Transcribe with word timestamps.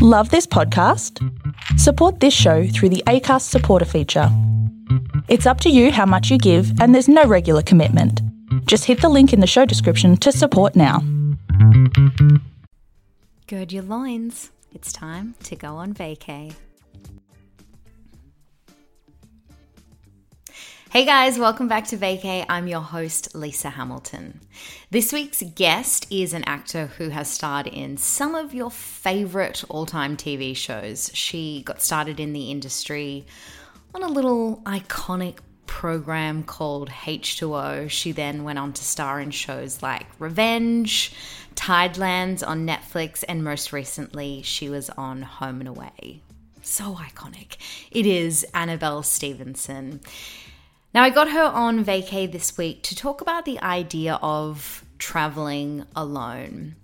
Love 0.00 0.30
this 0.30 0.46
podcast? 0.46 1.18
Support 1.76 2.20
this 2.20 2.32
show 2.32 2.68
through 2.68 2.90
the 2.90 3.02
ACAST 3.08 3.42
supporter 3.42 3.84
feature. 3.84 4.28
It's 5.26 5.44
up 5.44 5.60
to 5.62 5.70
you 5.70 5.90
how 5.90 6.06
much 6.06 6.30
you 6.30 6.38
give, 6.38 6.80
and 6.80 6.94
there's 6.94 7.08
no 7.08 7.24
regular 7.24 7.62
commitment. 7.62 8.22
Just 8.66 8.84
hit 8.84 9.00
the 9.00 9.08
link 9.08 9.32
in 9.32 9.40
the 9.40 9.46
show 9.48 9.64
description 9.64 10.16
to 10.18 10.30
support 10.30 10.76
now. 10.76 11.00
Gird 13.48 13.72
your 13.72 13.82
loins. 13.82 14.52
It's 14.72 14.92
time 14.92 15.34
to 15.42 15.56
go 15.56 15.74
on 15.74 15.94
vacay. 15.94 16.54
Hey 20.90 21.04
guys, 21.04 21.38
welcome 21.38 21.68
back 21.68 21.86
to 21.88 21.98
Vacay. 21.98 22.46
I'm 22.48 22.66
your 22.66 22.80
host, 22.80 23.34
Lisa 23.34 23.68
Hamilton. 23.68 24.40
This 24.90 25.12
week's 25.12 25.42
guest 25.42 26.06
is 26.10 26.32
an 26.32 26.44
actor 26.44 26.86
who 26.86 27.10
has 27.10 27.30
starred 27.30 27.66
in 27.66 27.98
some 27.98 28.34
of 28.34 28.54
your 28.54 28.70
favorite 28.70 29.62
all 29.68 29.84
time 29.84 30.16
TV 30.16 30.56
shows. 30.56 31.10
She 31.12 31.62
got 31.62 31.82
started 31.82 32.18
in 32.18 32.32
the 32.32 32.50
industry 32.50 33.26
on 33.94 34.02
a 34.02 34.08
little 34.08 34.62
iconic 34.64 35.40
program 35.66 36.42
called 36.42 36.88
H2O. 36.88 37.90
She 37.90 38.12
then 38.12 38.42
went 38.42 38.58
on 38.58 38.72
to 38.72 38.82
star 38.82 39.20
in 39.20 39.30
shows 39.30 39.82
like 39.82 40.06
Revenge, 40.18 41.12
Tidelands 41.54 42.42
on 42.42 42.66
Netflix, 42.66 43.22
and 43.28 43.44
most 43.44 43.74
recently, 43.74 44.40
she 44.40 44.70
was 44.70 44.88
on 44.88 45.20
Home 45.20 45.60
and 45.60 45.68
Away. 45.68 46.22
So 46.62 46.94
iconic. 46.94 47.58
It 47.90 48.06
is 48.06 48.46
Annabelle 48.54 49.02
Stephenson. 49.02 50.00
Now, 50.94 51.02
I 51.02 51.10
got 51.10 51.30
her 51.30 51.44
on 51.44 51.84
vacay 51.84 52.30
this 52.30 52.56
week 52.56 52.82
to 52.84 52.96
talk 52.96 53.20
about 53.20 53.44
the 53.44 53.60
idea 53.60 54.18
of 54.22 54.84
traveling 54.98 55.84
alone. 55.94 56.76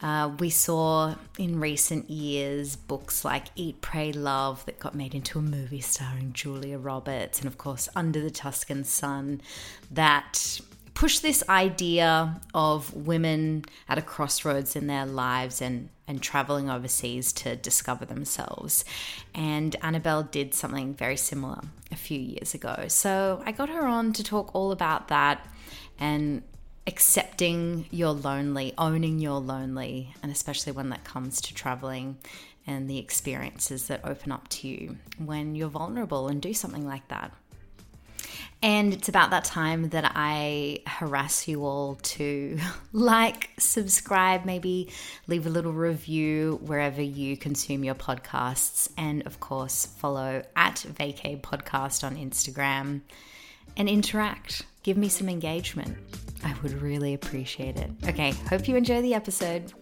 Uh, 0.00 0.30
we 0.38 0.50
saw 0.50 1.14
in 1.38 1.58
recent 1.58 2.10
years 2.10 2.76
books 2.76 3.24
like 3.24 3.46
Eat, 3.56 3.80
Pray, 3.80 4.12
Love 4.12 4.64
that 4.66 4.78
got 4.78 4.94
made 4.94 5.14
into 5.14 5.38
a 5.38 5.42
movie 5.42 5.80
starring 5.80 6.32
Julia 6.32 6.78
Roberts, 6.78 7.38
and 7.38 7.48
of 7.48 7.58
course, 7.58 7.88
Under 7.96 8.20
the 8.20 8.30
Tuscan 8.30 8.84
Sun 8.84 9.40
that 9.90 10.60
push 10.94 11.18
this 11.18 11.42
idea 11.48 12.40
of 12.54 12.94
women 12.94 13.64
at 13.88 13.98
a 13.98 14.02
crossroads 14.02 14.76
in 14.76 14.86
their 14.86 15.06
lives 15.06 15.60
and 15.60 15.88
and 16.06 16.20
traveling 16.20 16.68
overseas 16.68 17.32
to 17.32 17.56
discover 17.56 18.04
themselves. 18.04 18.84
And 19.34 19.74
Annabelle 19.82 20.22
did 20.22 20.54
something 20.54 20.94
very 20.94 21.16
similar 21.16 21.62
a 21.90 21.96
few 21.96 22.20
years 22.20 22.54
ago. 22.54 22.84
So 22.88 23.42
I 23.46 23.52
got 23.52 23.70
her 23.70 23.86
on 23.86 24.12
to 24.14 24.22
talk 24.22 24.54
all 24.54 24.70
about 24.70 25.08
that 25.08 25.46
and 25.98 26.42
accepting 26.86 27.86
you're 27.90 28.10
lonely, 28.10 28.74
owning 28.76 29.18
you're 29.18 29.40
lonely, 29.40 30.14
and 30.22 30.30
especially 30.30 30.72
when 30.72 30.90
that 30.90 31.04
comes 31.04 31.40
to 31.40 31.54
traveling 31.54 32.18
and 32.66 32.88
the 32.88 32.98
experiences 32.98 33.88
that 33.88 34.00
open 34.04 34.32
up 34.32 34.48
to 34.48 34.68
you 34.68 34.96
when 35.18 35.54
you're 35.54 35.68
vulnerable 35.68 36.28
and 36.28 36.40
do 36.40 36.52
something 36.52 36.86
like 36.86 37.08
that. 37.08 37.32
And 38.64 38.94
it's 38.94 39.10
about 39.10 39.28
that 39.28 39.44
time 39.44 39.90
that 39.90 40.12
I 40.14 40.78
harass 40.86 41.46
you 41.46 41.66
all 41.66 41.96
to 41.96 42.58
like, 42.92 43.50
subscribe, 43.58 44.46
maybe 44.46 44.88
leave 45.26 45.46
a 45.46 45.50
little 45.50 45.74
review 45.74 46.58
wherever 46.62 47.02
you 47.02 47.36
consume 47.36 47.84
your 47.84 47.94
podcasts. 47.94 48.90
And 48.96 49.26
of 49.26 49.38
course, 49.38 49.84
follow 49.84 50.42
at 50.56 50.76
Vacay 50.76 51.42
Podcast 51.42 52.04
on 52.04 52.16
Instagram 52.16 53.02
and 53.76 53.86
interact. 53.86 54.62
Give 54.82 54.96
me 54.96 55.10
some 55.10 55.28
engagement. 55.28 55.98
I 56.42 56.54
would 56.62 56.72
really 56.80 57.12
appreciate 57.12 57.76
it. 57.76 57.90
Okay, 58.08 58.30
hope 58.48 58.66
you 58.66 58.76
enjoy 58.76 59.02
the 59.02 59.12
episode. 59.12 59.74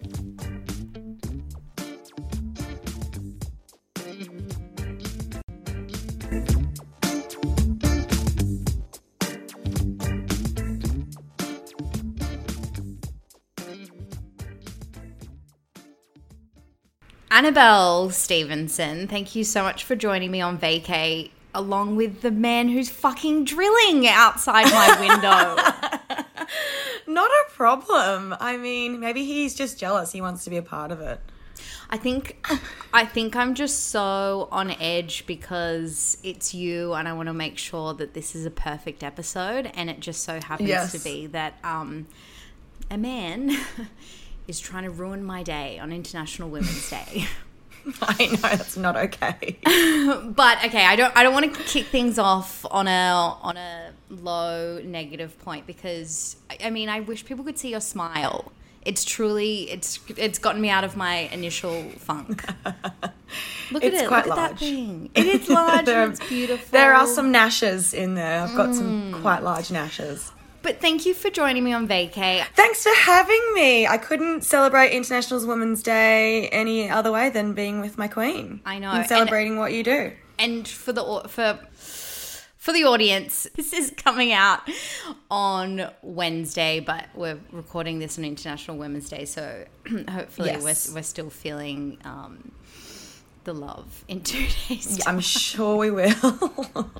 Annabelle 17.37 18.11
Stephenson, 18.11 19.07
thank 19.07 19.35
you 19.35 19.43
so 19.43 19.63
much 19.63 19.83
for 19.83 19.95
joining 19.95 20.29
me 20.29 20.39
on 20.39 20.59
vacay, 20.59 21.31
along 21.55 21.95
with 21.95 22.21
the 22.21 22.29
man 22.29 22.69
who's 22.69 22.89
fucking 22.91 23.43
drilling 23.45 24.07
outside 24.07 24.65
my 24.65 24.95
window. 24.99 26.15
Not 27.11 27.31
a 27.31 27.45
problem. 27.51 28.35
I 28.39 28.57
mean, 28.57 28.99
maybe 28.99 29.25
he's 29.25 29.55
just 29.55 29.79
jealous. 29.79 30.11
He 30.11 30.21
wants 30.21 30.43
to 30.43 30.51
be 30.51 30.57
a 30.57 30.61
part 30.61 30.91
of 30.91 31.01
it. 31.01 31.19
I 31.89 31.97
think 31.97 32.45
I 32.93 33.03
think 33.03 33.35
I'm 33.35 33.55
just 33.55 33.87
so 33.87 34.47
on 34.51 34.69
edge 34.69 35.25
because 35.25 36.19
it's 36.23 36.53
you 36.53 36.93
and 36.93 37.07
I 37.07 37.13
want 37.13 37.29
to 37.29 37.33
make 37.33 37.57
sure 37.57 37.95
that 37.95 38.13
this 38.13 38.35
is 38.35 38.45
a 38.45 38.51
perfect 38.51 39.01
episode 39.03 39.71
and 39.73 39.89
it 39.89 39.99
just 39.99 40.23
so 40.23 40.39
happens 40.39 40.69
Yes. 40.69 40.91
to 40.91 40.99
be 40.99 41.25
that 41.27 41.55
um 41.63 42.05
a 42.91 42.97
man 42.97 43.55
is 44.47 44.59
trying 44.59 44.83
to 44.83 44.89
ruin 44.89 45.23
my 45.23 45.43
day 45.43 45.79
on 45.79 45.91
International 45.91 46.49
Women's 46.49 46.89
Day. 46.89 47.27
I 48.01 48.27
know 48.27 48.35
that's 48.37 48.77
not 48.77 48.95
okay. 48.95 49.57
but 50.35 50.63
okay, 50.65 50.85
I 50.85 50.95
don't 50.95 51.15
I 51.17 51.23
don't 51.23 51.33
want 51.33 51.53
to 51.53 51.63
kick 51.63 51.87
things 51.87 52.17
off 52.17 52.65
on 52.71 52.87
a 52.87 53.35
on 53.41 53.57
a 53.57 53.89
low 54.09 54.79
negative 54.83 55.37
point 55.39 55.67
because 55.67 56.37
I- 56.61 56.69
mean 56.69 56.87
I 56.87 57.01
wish 57.01 57.25
people 57.25 57.43
could 57.43 57.57
see 57.57 57.71
your 57.71 57.81
smile. 57.81 58.53
It's 58.83 59.03
truly 59.05 59.69
it's 59.69 59.99
it's 60.15 60.39
gotten 60.39 60.61
me 60.61 60.69
out 60.69 60.83
of 60.85 60.95
my 60.95 61.29
initial 61.33 61.89
funk. 61.97 62.45
Look 63.71 63.83
It's 63.83 63.97
at 63.97 64.03
it. 64.05 64.07
quite 64.07 64.27
Look 64.27 64.37
at 64.37 64.41
that 64.41 64.49
large. 64.51 64.59
thing. 64.59 65.09
It 65.15 65.25
is 65.25 65.49
large 65.49 65.85
There- 65.85 66.03
and 66.03 66.11
it's 66.13 66.25
beautiful. 66.29 66.67
There 66.71 66.93
are 66.93 67.07
some 67.07 67.31
gnashes 67.31 67.93
in 67.93 68.13
there. 68.15 68.41
I've 68.41 68.55
got 68.55 68.69
Mm. 68.69 68.75
some 68.77 69.21
quite 69.21 69.41
large 69.43 69.71
gnashes. 69.71 70.31
But 70.63 70.79
thank 70.81 71.05
you 71.05 71.13
for 71.13 71.29
joining 71.29 71.63
me 71.63 71.73
on 71.73 71.87
vacay. 71.87 72.43
Thanks 72.55 72.81
for 72.83 72.95
having 72.95 73.41
me. 73.53 73.85
I 73.85 73.97
couldn't 73.97 74.43
celebrate 74.43 74.91
International 74.91 75.45
Women's 75.45 75.83
Day 75.83 76.47
any 76.47 76.89
other 76.89 77.11
way 77.11 77.29
than 77.29 77.53
being 77.53 77.81
with 77.81 77.97
my 77.97 78.07
queen. 78.07 78.61
I 78.65 78.79
know, 78.79 78.89
And 78.89 78.99
and- 78.99 79.07
celebrating 79.07 79.57
what 79.57 79.73
you 79.73 79.83
do. 79.83 80.13
and 80.39 80.67
for 80.67 80.91
the 80.93 81.03
for 81.27 81.59
for 82.57 82.71
the 82.71 82.85
audience, 82.85 83.45
this 83.55 83.73
is 83.73 83.91
coming 83.97 84.31
out 84.31 84.61
on 85.29 85.89
Wednesday, 86.01 86.79
but 86.79 87.07
we're 87.13 87.39
recording 87.51 87.99
this 87.99 88.17
on 88.17 88.23
International 88.23 88.77
Women's 88.77 89.09
Day, 89.09 89.25
so 89.25 89.65
hopefully 90.09 90.49
Yes. 90.49 90.87
we're 90.89 90.95
we're 90.95 91.03
still 91.03 91.29
feeling 91.29 91.97
um, 92.05 92.53
the 93.43 93.53
love 93.53 94.05
in 94.07 94.21
two 94.21 94.45
days. 94.69 95.01
I'm 95.05 95.19
sure 95.19 95.75
we 95.75 95.91
will. 95.91 96.13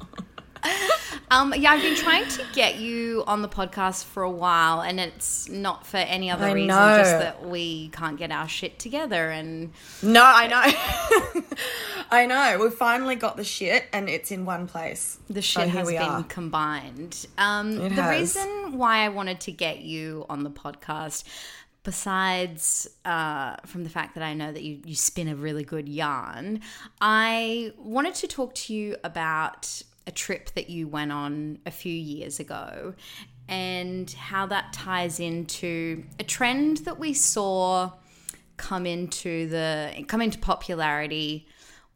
Um, 1.34 1.52
yeah, 1.58 1.72
I've 1.72 1.82
been 1.82 1.96
trying 1.96 2.28
to 2.28 2.46
get 2.54 2.76
you 2.76 3.24
on 3.26 3.42
the 3.42 3.50
podcast 3.50 4.06
for 4.06 4.22
a 4.22 4.30
while, 4.30 4.82
and 4.82 5.00
it's 5.00 5.50
not 5.50 5.84
for 5.84 5.98
any 5.98 6.30
other 6.30 6.46
I 6.46 6.52
reason, 6.52 6.68
know. 6.68 6.98
just 7.00 7.12
that 7.12 7.44
we 7.50 7.90
can't 7.90 8.20
get 8.20 8.32
our 8.32 8.48
shit 8.48 8.78
together 8.78 9.32
and. 9.32 9.72
no, 10.04 10.22
I 10.24 10.46
know. 10.48 11.42
I 12.12 12.28
know. 12.28 12.60
We 12.62 12.70
finally 12.70 13.16
got 13.16 13.36
the 13.36 13.44
shit 13.44 13.86
and 13.92 14.10
it's 14.10 14.32
in 14.32 14.46
one 14.46 14.68
place. 14.68 15.18
The 15.28 15.42
shit 15.42 15.64
here 15.64 15.72
has 15.72 15.88
been 15.90 16.02
are. 16.02 16.24
combined. 16.24 17.26
Um, 17.40 17.78
the 17.78 17.90
has. 17.90 18.20
reason 18.20 18.78
why 18.78 18.98
I 19.00 19.10
wanted 19.10 19.40
to 19.42 19.52
get 19.52 19.80
you 19.80 20.28
on 20.30 20.44
the 20.44 20.52
podcast, 20.52 21.24
besides 21.84 22.88
uh, 23.06 23.56
from 23.66 23.84
the 23.84 23.90
fact 23.90 24.14
that 24.14 24.24
I 24.24 24.36
know 24.36 24.52
that 24.52 24.62
you, 24.62 24.82
you 24.86 24.94
spin 24.94 25.28
a 25.28 25.36
really 25.36 25.64
good 25.64 25.90
yarn, 25.90 26.62
I 27.02 27.74
wanted 27.80 28.14
to 28.16 28.28
talk 28.28 28.54
to 28.56 28.74
you 28.76 28.98
about 29.04 29.82
a 30.08 30.12
trip 30.12 30.52
that 30.56 30.70
you 30.70 30.88
went 30.88 31.12
on 31.12 31.60
a 31.66 31.72
few 31.72 31.94
years 31.94 32.40
ago 32.40 32.94
and 33.48 34.12
how 34.12 34.46
that 34.46 34.74
ties 34.74 35.20
into 35.20 36.04
a 36.20 36.24
trend 36.24 36.78
that 36.78 37.00
we 37.00 37.14
saw 37.14 37.92
come 38.58 38.86
into 38.86 39.48
the 39.50 40.06
come 40.08 40.22
into 40.22 40.38
popularity 40.38 41.48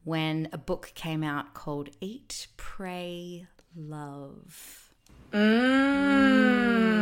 when 0.03 0.47
a 0.53 0.57
book 0.57 0.91
came 0.95 1.21
out 1.23 1.53
called 1.53 1.89
Eat, 1.99 2.47
Pray, 2.55 3.45
Love. 3.75 4.93
Mm, 5.33 6.96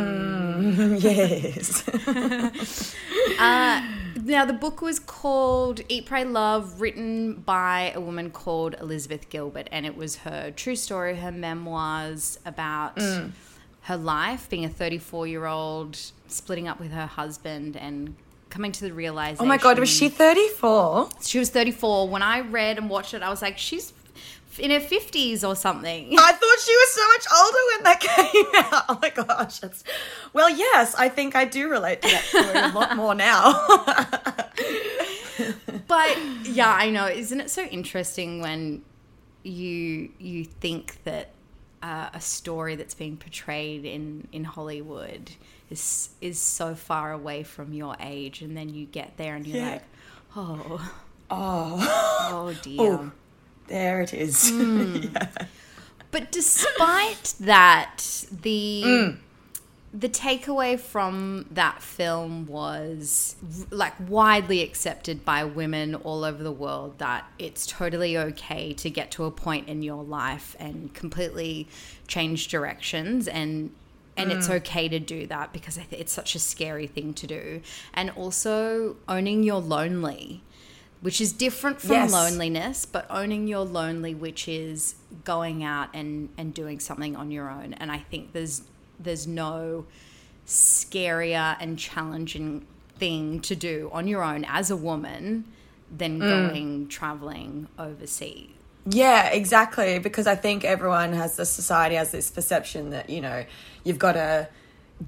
yes. 0.98 2.94
Uh, 3.40 3.82
now, 4.22 4.44
the 4.44 4.52
book 4.52 4.80
was 4.80 5.00
called 5.00 5.80
Eat, 5.88 6.06
Pray, 6.06 6.24
Love, 6.24 6.80
written 6.80 7.34
by 7.34 7.92
a 7.94 8.00
woman 8.00 8.30
called 8.30 8.76
Elizabeth 8.80 9.28
Gilbert, 9.28 9.68
and 9.72 9.84
it 9.84 9.96
was 9.96 10.16
her 10.18 10.52
true 10.52 10.76
story, 10.76 11.16
her 11.16 11.32
memoirs 11.32 12.38
about 12.46 12.96
mm. 12.96 13.32
her 13.82 13.96
life, 13.96 14.48
being 14.48 14.64
a 14.64 14.68
34 14.68 15.26
year 15.26 15.46
old, 15.46 15.98
splitting 16.28 16.68
up 16.68 16.78
with 16.78 16.92
her 16.92 17.06
husband, 17.06 17.76
and 17.76 18.14
coming 18.48 18.72
to 18.72 18.82
the 18.82 18.92
realization. 18.92 19.44
oh 19.44 19.48
my 19.48 19.58
god, 19.58 19.78
was 19.78 19.90
she 19.90 20.08
34? 20.08 21.10
She 21.20 21.38
was 21.38 21.50
34. 21.50 22.08
When 22.08 22.22
I 22.22 22.40
read 22.40 22.78
and 22.78 22.88
watched 22.88 23.12
it, 23.12 23.22
I 23.22 23.28
was 23.28 23.42
like, 23.42 23.58
she's 23.58 23.92
in 24.58 24.70
her 24.70 24.80
50s 24.80 25.46
or 25.46 25.54
something. 25.56 26.14
I 26.18 26.32
thought 26.32 26.58
she 26.64 26.74
was 26.74 26.92
so 26.92 27.06
much 27.08 27.26
older 27.40 27.58
when 27.72 27.82
that 27.84 28.00
came 28.16 28.46
out. 28.72 28.84
Oh 28.88 28.98
my 29.02 29.10
gosh. 29.10 29.58
That's... 29.60 29.84
Well, 30.32 30.50
yes, 30.50 30.94
I 30.96 31.08
think 31.08 31.36
I 31.36 31.44
do 31.44 31.68
relate 31.70 32.02
to 32.02 32.08
that 32.08 32.24
story 32.24 32.58
a 32.58 32.68
lot 32.72 32.96
more 32.96 33.14
now. 33.14 33.66
but 35.86 36.16
yeah, 36.44 36.72
I 36.72 36.90
know. 36.90 37.06
Isn't 37.06 37.40
it 37.40 37.50
so 37.50 37.62
interesting 37.64 38.40
when 38.40 38.82
you 39.42 40.10
you 40.18 40.44
think 40.44 41.02
that 41.04 41.30
uh, 41.82 42.08
a 42.12 42.20
story 42.20 42.74
that's 42.74 42.94
being 42.94 43.16
portrayed 43.16 43.84
in 43.84 44.26
in 44.32 44.44
Hollywood 44.44 45.30
is 45.70 46.10
is 46.20 46.38
so 46.38 46.74
far 46.74 47.12
away 47.12 47.42
from 47.42 47.72
your 47.72 47.96
age, 48.00 48.42
and 48.42 48.56
then 48.56 48.68
you 48.68 48.86
get 48.86 49.16
there 49.16 49.34
and 49.36 49.46
you're 49.46 49.58
Yeah. 49.58 49.70
like, 49.72 49.82
oh, 50.36 50.92
Oh, 51.30 52.28
oh 52.32 52.52
dear. 52.62 52.80
Oh. 52.80 53.12
There 53.68 54.00
it 54.00 54.14
is. 54.14 54.50
Yeah. 54.56 55.28
But 56.10 56.32
despite 56.32 57.34
that, 57.40 58.24
the 58.30 58.82
Mm. 58.84 59.16
the 59.92 60.08
takeaway 60.08 60.78
from 60.78 61.46
that 61.50 61.82
film 61.82 62.46
was 62.46 63.36
like 63.70 63.94
widely 64.08 64.62
accepted 64.62 65.24
by 65.24 65.44
women 65.44 65.94
all 65.94 66.24
over 66.24 66.42
the 66.42 66.52
world 66.52 66.98
that 66.98 67.26
it's 67.38 67.66
totally 67.66 68.16
okay 68.16 68.72
to 68.74 68.88
get 68.90 69.10
to 69.12 69.24
a 69.24 69.30
point 69.30 69.68
in 69.68 69.82
your 69.82 70.02
life 70.04 70.54
and 70.58 70.92
completely 70.94 71.66
change 72.06 72.48
directions 72.48 73.26
and 73.28 73.70
and 74.18 74.32
it's 74.32 74.48
okay 74.48 74.88
to 74.88 74.98
do 74.98 75.26
that 75.26 75.52
because 75.52 75.78
it's 75.90 76.12
such 76.12 76.34
a 76.34 76.38
scary 76.38 76.86
thing 76.86 77.12
to 77.12 77.26
do 77.26 77.60
and 77.92 78.08
also 78.10 78.96
owning 79.08 79.42
you're 79.42 79.60
lonely 79.60 80.42
which 81.00 81.20
is 81.20 81.32
different 81.32 81.80
from 81.80 81.92
Yes. 81.92 82.12
loneliness, 82.12 82.86
but 82.86 83.06
owning 83.10 83.46
you're 83.46 83.64
lonely, 83.64 84.14
which 84.14 84.48
is 84.48 84.94
going 85.24 85.62
out 85.62 85.88
and, 85.94 86.28
and 86.36 86.54
doing 86.54 86.80
something 86.80 87.14
on 87.16 87.30
your 87.30 87.50
own. 87.50 87.74
And 87.74 87.92
I 87.92 87.98
think 87.98 88.32
there's 88.32 88.62
there's 88.98 89.26
no 89.26 89.84
scarier 90.46 91.56
and 91.60 91.78
challenging 91.78 92.64
thing 92.98 93.40
to 93.40 93.54
do 93.54 93.90
on 93.92 94.08
your 94.08 94.22
own 94.22 94.44
as 94.48 94.70
a 94.70 94.76
woman 94.76 95.44
than 95.94 96.18
mm. 96.18 96.28
going 96.28 96.88
traveling 96.88 97.68
overseas. 97.78 98.50
Yeah, 98.88 99.28
exactly. 99.30 99.98
Because 99.98 100.26
I 100.26 100.36
think 100.36 100.64
everyone 100.64 101.12
has, 101.12 101.36
the 101.36 101.44
society 101.44 101.96
has 101.96 102.12
this 102.12 102.30
perception 102.30 102.90
that, 102.90 103.10
you 103.10 103.20
know, 103.20 103.44
you've 103.84 103.98
got 103.98 104.12
to 104.12 104.48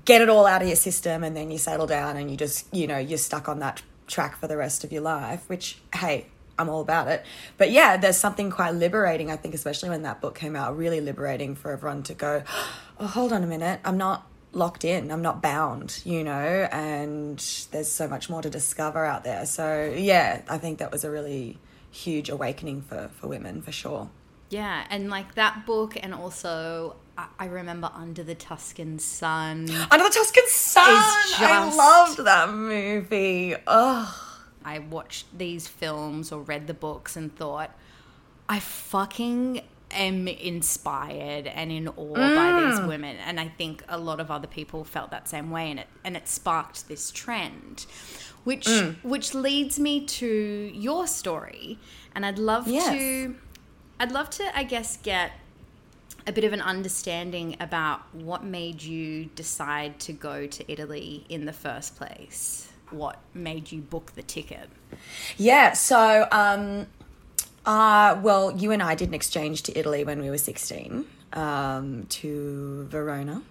get 0.04 0.20
it 0.20 0.28
all 0.28 0.46
out 0.46 0.62
of 0.62 0.68
your 0.68 0.76
system 0.76 1.22
and 1.22 1.36
then 1.36 1.50
you 1.50 1.58
settle 1.58 1.86
down 1.86 2.16
and 2.16 2.30
you 2.30 2.36
just, 2.36 2.72
you 2.74 2.86
know, 2.86 2.98
you're 2.98 3.18
stuck 3.18 3.48
on 3.48 3.60
that 3.60 3.80
track 4.08 4.36
for 4.36 4.48
the 4.48 4.56
rest 4.56 4.84
of 4.84 4.92
your 4.92 5.02
life, 5.02 5.48
which, 5.48 5.78
hey, 5.94 6.26
I'm 6.58 6.68
all 6.68 6.80
about 6.80 7.08
it. 7.08 7.24
But 7.56 7.70
yeah, 7.70 7.96
there's 7.96 8.16
something 8.16 8.50
quite 8.50 8.74
liberating, 8.74 9.30
I 9.30 9.36
think, 9.36 9.54
especially 9.54 9.90
when 9.90 10.02
that 10.02 10.20
book 10.20 10.34
came 10.34 10.56
out, 10.56 10.76
really 10.76 11.00
liberating 11.00 11.54
for 11.54 11.70
everyone 11.70 12.02
to 12.04 12.14
go, 12.14 12.42
oh, 13.00 13.06
hold 13.06 13.32
on 13.32 13.44
a 13.44 13.46
minute, 13.46 13.80
I'm 13.84 13.96
not 13.96 14.26
locked 14.52 14.84
in, 14.84 15.10
I'm 15.10 15.22
not 15.22 15.42
bound, 15.42 16.02
you 16.04 16.24
know, 16.24 16.68
and 16.72 17.38
there's 17.70 17.90
so 17.90 18.08
much 18.08 18.28
more 18.28 18.42
to 18.42 18.50
discover 18.50 19.04
out 19.04 19.24
there. 19.24 19.46
So 19.46 19.94
yeah, 19.96 20.42
I 20.48 20.58
think 20.58 20.78
that 20.78 20.90
was 20.90 21.04
a 21.04 21.10
really 21.10 21.58
huge 21.90 22.28
awakening 22.28 22.82
for, 22.82 23.10
for 23.14 23.28
women 23.28 23.62
for 23.62 23.72
sure. 23.72 24.10
Yeah, 24.50 24.86
and 24.88 25.10
like 25.10 25.34
that 25.34 25.66
book, 25.66 25.96
and 26.02 26.14
also 26.14 26.96
I, 27.18 27.26
I 27.38 27.46
remember 27.46 27.90
Under 27.92 28.22
the 28.22 28.34
Tuscan 28.34 28.98
Sun. 28.98 29.68
Under 29.90 30.04
the 30.04 30.14
Tuscan 30.14 30.44
Sun! 30.46 30.84
I 30.86 31.34
just- 31.38 31.76
loved 31.76 32.24
that 32.24 32.50
movie. 32.50 33.56
Oh, 33.66 34.24
I 34.64 34.78
watched 34.78 35.36
these 35.36 35.66
films 35.66 36.30
or 36.32 36.40
read 36.40 36.66
the 36.66 36.74
books 36.74 37.16
and 37.16 37.34
thought, 37.34 37.76
I 38.48 38.60
fucking 38.60 39.62
am 39.90 40.28
inspired 40.28 41.46
and 41.46 41.72
in 41.72 41.88
awe 41.88 42.14
by 42.14 42.20
mm. 42.22 42.70
these 42.70 42.86
women. 42.86 43.16
And 43.16 43.40
I 43.40 43.48
think 43.48 43.82
a 43.88 43.98
lot 43.98 44.20
of 44.20 44.30
other 44.30 44.46
people 44.46 44.84
felt 44.84 45.10
that 45.10 45.28
same 45.28 45.50
way 45.50 45.70
and 45.70 45.80
it 45.80 45.86
and 46.04 46.16
it 46.16 46.28
sparked 46.28 46.88
this 46.88 47.10
trend. 47.10 47.86
Which 48.44 48.66
mm. 48.66 48.96
which 49.02 49.34
leads 49.34 49.78
me 49.78 50.04
to 50.04 50.70
your 50.74 51.06
story. 51.06 51.78
And 52.14 52.24
I'd 52.24 52.38
love 52.38 52.68
Yes. 52.68 52.90
to 52.90 53.36
I'd 54.00 54.12
love 54.12 54.30
to, 54.30 54.56
I 54.56 54.62
guess, 54.62 54.96
get 54.98 55.32
a 56.28 56.32
bit 56.32 56.44
of 56.44 56.52
an 56.52 56.60
understanding 56.60 57.56
about 57.58 58.02
what 58.14 58.44
made 58.44 58.82
you 58.82 59.24
decide 59.34 59.98
to 59.98 60.12
go 60.12 60.46
to 60.46 60.70
Italy 60.70 61.24
in 61.30 61.46
the 61.46 61.52
first 61.54 61.96
place. 61.96 62.68
What 62.90 63.18
made 63.32 63.72
you 63.72 63.80
book 63.80 64.12
the 64.14 64.22
ticket? 64.22 64.68
yeah. 65.38 65.72
So, 65.72 66.28
um, 66.30 66.86
uh, 67.64 68.20
well, 68.22 68.52
you 68.52 68.70
and 68.72 68.82
I 68.82 68.94
did 68.94 69.08
an 69.08 69.14
exchange 69.14 69.62
to 69.64 69.78
Italy 69.78 70.04
when 70.04 70.20
we 70.20 70.28
were 70.28 70.38
16 70.38 71.06
um, 71.32 72.06
to 72.08 72.86
Verona. 72.90 73.42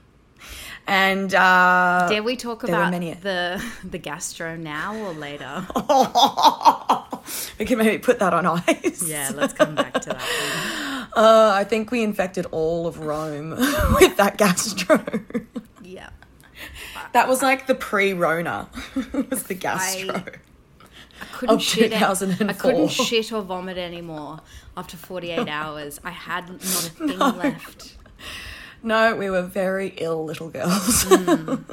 And 0.87 1.33
uh, 1.35 2.07
Dare 2.09 2.23
we 2.23 2.37
talk 2.37 2.63
about 2.63 2.91
many- 2.91 3.13
the 3.13 3.61
the 3.83 3.97
gastro 3.97 4.55
now 4.55 4.95
or 4.95 5.13
later? 5.13 5.65
we 7.59 7.65
can 7.65 7.77
maybe 7.77 7.97
put 7.97 8.19
that 8.19 8.33
on 8.33 8.45
ice. 8.45 9.03
yeah, 9.07 9.31
let's 9.35 9.53
come 9.53 9.75
back 9.75 9.93
to 10.01 10.09
that. 10.09 10.23
Uh, 11.15 11.51
I 11.55 11.63
think 11.63 11.89
we 11.89 12.03
infected 12.03 12.45
all 12.51 12.85
of 12.85 12.99
Rome 12.99 13.49
with 13.49 14.17
that 14.17 14.37
gastro. 14.37 15.03
Yeah. 15.81 16.09
That 17.13 17.27
was 17.27 17.41
like 17.41 17.65
the 17.65 17.73
pre-Rona. 17.73 18.69
was 19.31 19.43
the 19.43 19.55
gastro. 19.55 20.13
I 21.19 21.25
couldn't 21.33 21.59
shit. 21.59 21.91
I 21.93 22.53
couldn't 22.53 22.89
shit 22.89 23.31
or 23.31 23.41
vomit 23.41 23.79
anymore 23.79 24.41
after 24.75 24.95
48 24.95 25.47
hours. 25.47 25.99
I 26.03 26.11
had 26.11 26.49
not 26.49 26.61
a 26.61 26.61
thing 26.61 27.17
left. 27.17 27.96
No, 28.83 29.15
we 29.15 29.29
were 29.29 29.41
very 29.41 29.93
ill 29.97 30.23
little 30.23 30.49
girls. 30.49 31.05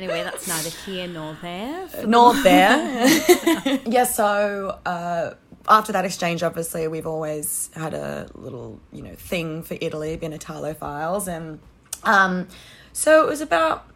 Anyway, 0.00 0.22
that's 0.22 0.48
neither 0.48 0.70
here 0.70 1.06
nor 1.06 1.36
there. 1.42 2.06
Not 2.06 2.42
there. 2.42 3.06
yeah, 3.86 4.04
so 4.04 4.78
uh, 4.86 5.34
after 5.68 5.92
that 5.92 6.06
exchange, 6.06 6.42
obviously, 6.42 6.88
we've 6.88 7.06
always 7.06 7.68
had 7.74 7.92
a 7.92 8.30
little, 8.34 8.80
you 8.92 9.02
know, 9.02 9.14
thing 9.14 9.62
for 9.62 9.76
Italy, 9.78 10.16
been 10.16 10.32
Italophiles. 10.32 11.28
And 11.28 11.58
um, 12.04 12.48
so 12.94 13.22
it 13.22 13.28
was 13.28 13.42
about 13.42 13.86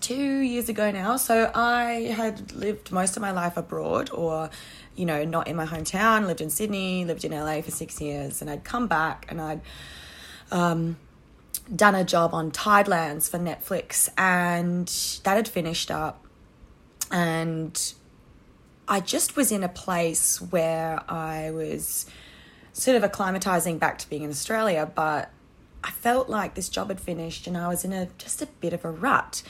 two 0.00 0.40
years 0.40 0.68
ago 0.68 0.90
now. 0.90 1.16
So 1.16 1.50
I 1.54 2.12
had 2.16 2.52
lived 2.52 2.90
most 2.90 3.16
of 3.16 3.20
my 3.20 3.30
life 3.30 3.56
abroad 3.56 4.10
or, 4.12 4.50
you 4.96 5.06
know, 5.06 5.24
not 5.24 5.46
in 5.46 5.54
my 5.54 5.66
hometown, 5.66 6.26
lived 6.26 6.40
in 6.40 6.50
Sydney, 6.50 7.04
lived 7.04 7.24
in 7.24 7.30
LA 7.30 7.60
for 7.60 7.70
six 7.70 8.00
years. 8.00 8.40
And 8.40 8.50
I'd 8.50 8.64
come 8.64 8.88
back 8.88 9.26
and 9.28 9.40
I'd 9.40 9.60
um, 10.50 10.96
done 11.74 11.94
a 11.94 12.04
job 12.04 12.32
on 12.34 12.50
Tidelands 12.50 13.28
for 13.28 13.38
Netflix, 13.38 14.08
and 14.16 14.88
that 15.24 15.36
had 15.36 15.48
finished 15.48 15.90
up. 15.90 16.24
And 17.10 17.94
I 18.88 19.00
just 19.00 19.36
was 19.36 19.50
in 19.50 19.62
a 19.62 19.68
place 19.68 20.40
where 20.40 21.00
I 21.10 21.50
was 21.50 22.06
sort 22.72 22.96
of 22.96 23.10
acclimatizing 23.10 23.78
back 23.78 23.98
to 23.98 24.08
being 24.08 24.22
in 24.22 24.30
Australia, 24.30 24.90
but 24.94 25.30
I 25.82 25.90
felt 25.90 26.28
like 26.28 26.54
this 26.54 26.68
job 26.68 26.88
had 26.88 27.00
finished 27.00 27.46
and 27.46 27.56
I 27.56 27.68
was 27.68 27.84
in 27.84 27.92
a 27.92 28.08
just 28.18 28.42
a 28.42 28.46
bit 28.46 28.72
of 28.72 28.84
a 28.84 28.90
rut. 28.90 29.42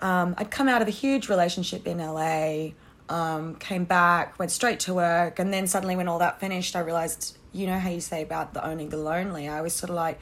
Um, 0.00 0.34
I'd 0.38 0.50
come 0.50 0.68
out 0.68 0.82
of 0.82 0.88
a 0.88 0.92
huge 0.92 1.28
relationship 1.28 1.86
in 1.86 1.98
LA, 1.98 2.70
um, 3.08 3.56
came 3.56 3.84
back, 3.84 4.38
went 4.38 4.50
straight 4.50 4.80
to 4.80 4.94
work, 4.94 5.38
and 5.38 5.52
then 5.52 5.66
suddenly 5.66 5.96
when 5.96 6.08
all 6.08 6.18
that 6.18 6.40
finished, 6.40 6.74
I 6.74 6.80
realized, 6.80 7.36
you 7.52 7.66
know 7.66 7.78
how 7.78 7.90
you 7.90 8.00
say 8.00 8.22
about 8.22 8.54
the 8.54 8.66
owning 8.66 8.88
the 8.88 8.96
lonely. 8.96 9.48
I 9.48 9.60
was 9.60 9.72
sort 9.72 9.90
of 9.90 9.96
like, 9.96 10.18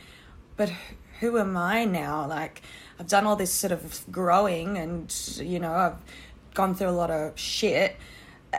but 0.56 0.70
who 1.22 1.38
am 1.38 1.56
I 1.56 1.84
now? 1.84 2.26
Like, 2.26 2.62
I've 2.98 3.06
done 3.06 3.26
all 3.26 3.36
this 3.36 3.52
sort 3.52 3.72
of 3.72 4.04
growing, 4.10 4.76
and 4.76 5.14
you 5.38 5.60
know, 5.60 5.72
I've 5.72 5.96
gone 6.52 6.74
through 6.74 6.88
a 6.88 6.98
lot 7.02 7.12
of 7.12 7.38
shit, 7.38 7.96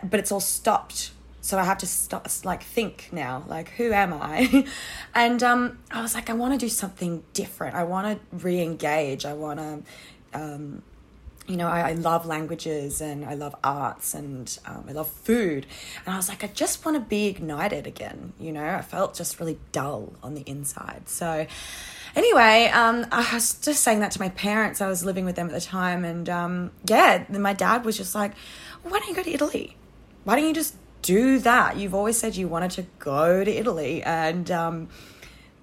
but 0.01 0.19
it's 0.19 0.31
all 0.31 0.39
stopped. 0.39 1.11
So 1.41 1.59
I 1.59 1.65
have 1.65 1.79
to 1.79 1.85
stop, 1.85 2.25
like, 2.45 2.63
think 2.63 3.09
now, 3.11 3.43
like, 3.49 3.71
who 3.71 3.91
am 3.91 4.13
I? 4.13 4.65
and 5.13 5.43
um, 5.43 5.77
I 5.91 6.01
was 6.01 6.15
like, 6.15 6.29
I 6.29 6.33
want 6.33 6.53
to 6.53 6.57
do 6.57 6.69
something 6.69 7.21
different. 7.33 7.75
I 7.75 7.83
want 7.83 8.17
to 8.17 8.37
re-engage. 8.37 9.25
I 9.25 9.33
want 9.33 9.59
to. 9.59 9.83
Um, 10.33 10.83
you 11.45 11.57
know, 11.57 11.67
I, 11.67 11.89
I 11.89 11.93
love 11.93 12.25
languages 12.25 13.01
and 13.01 13.25
I 13.25 13.33
love 13.33 13.53
arts 13.61 14.13
and 14.13 14.57
um, 14.65 14.85
I 14.87 14.93
love 14.93 15.09
food. 15.09 15.65
And 16.05 16.13
I 16.13 16.15
was 16.15 16.29
like, 16.29 16.41
I 16.45 16.47
just 16.47 16.85
want 16.85 16.95
to 16.95 17.01
be 17.01 17.27
ignited 17.27 17.85
again. 17.85 18.31
You 18.39 18.53
know, 18.53 18.65
I 18.65 18.81
felt 18.81 19.13
just 19.13 19.41
really 19.41 19.59
dull 19.73 20.13
on 20.23 20.35
the 20.35 20.43
inside. 20.43 21.09
So, 21.09 21.45
anyway, 22.15 22.69
um, 22.73 23.05
I 23.11 23.27
was 23.33 23.53
just 23.55 23.83
saying 23.83 23.99
that 23.99 24.11
to 24.11 24.19
my 24.19 24.29
parents. 24.29 24.81
I 24.81 24.87
was 24.87 25.03
living 25.05 25.25
with 25.25 25.35
them 25.35 25.47
at 25.47 25.53
the 25.53 25.61
time. 25.61 26.05
And 26.05 26.29
um, 26.29 26.71
yeah, 26.85 27.25
my 27.29 27.53
dad 27.53 27.85
was 27.85 27.97
just 27.97 28.15
like, 28.15 28.33
why 28.83 28.99
don't 28.99 29.07
you 29.07 29.15
go 29.15 29.23
to 29.23 29.31
Italy? 29.31 29.77
Why 30.23 30.35
don't 30.35 30.47
you 30.47 30.53
just 30.53 30.75
do 31.01 31.39
that? 31.39 31.77
You've 31.77 31.93
always 31.93 32.17
said 32.17 32.35
you 32.35 32.47
wanted 32.47 32.71
to 32.71 32.85
go 32.99 33.43
to 33.43 33.51
Italy. 33.51 34.03
And, 34.03 34.49
um, 34.51 34.89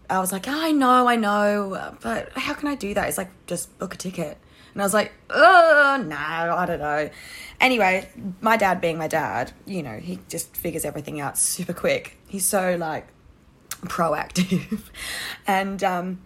I 0.09 0.19
was 0.19 0.33
like, 0.33 0.49
I 0.49 0.73
know, 0.73 1.07
I 1.07 1.14
know, 1.14 1.97
but 2.00 2.33
how 2.33 2.54
can 2.54 2.66
I 2.66 2.75
do 2.75 2.95
that? 2.95 3.09
It's 3.09 3.16
like, 3.16 3.30
just 3.47 3.78
book 3.78 3.95
a 3.95 3.97
ticket. 3.97 4.38
And 4.73 4.83
I 4.83 4.85
was 4.85 4.95
like, 4.95 5.12
oh, 5.30 6.04
no, 6.04 6.16
I 6.16 6.66
don't 6.66 6.80
know. 6.80 7.11
Anyway, 7.61 8.09
my 8.40 8.57
dad 8.57 8.80
being 8.80 8.99
my 8.99 9.09
dad, 9.09 9.52
you 9.66 9.83
know, 9.83 9.99
he 9.99 10.19
just 10.28 10.57
figures 10.57 10.85
everything 10.85 11.21
out 11.21 11.38
super 11.38 11.73
quick. 11.73 12.16
He's 12.26 12.47
so 12.47 12.76
like 12.76 13.07
proactive. 13.83 14.83
and 15.47 15.83
um, 15.85 16.21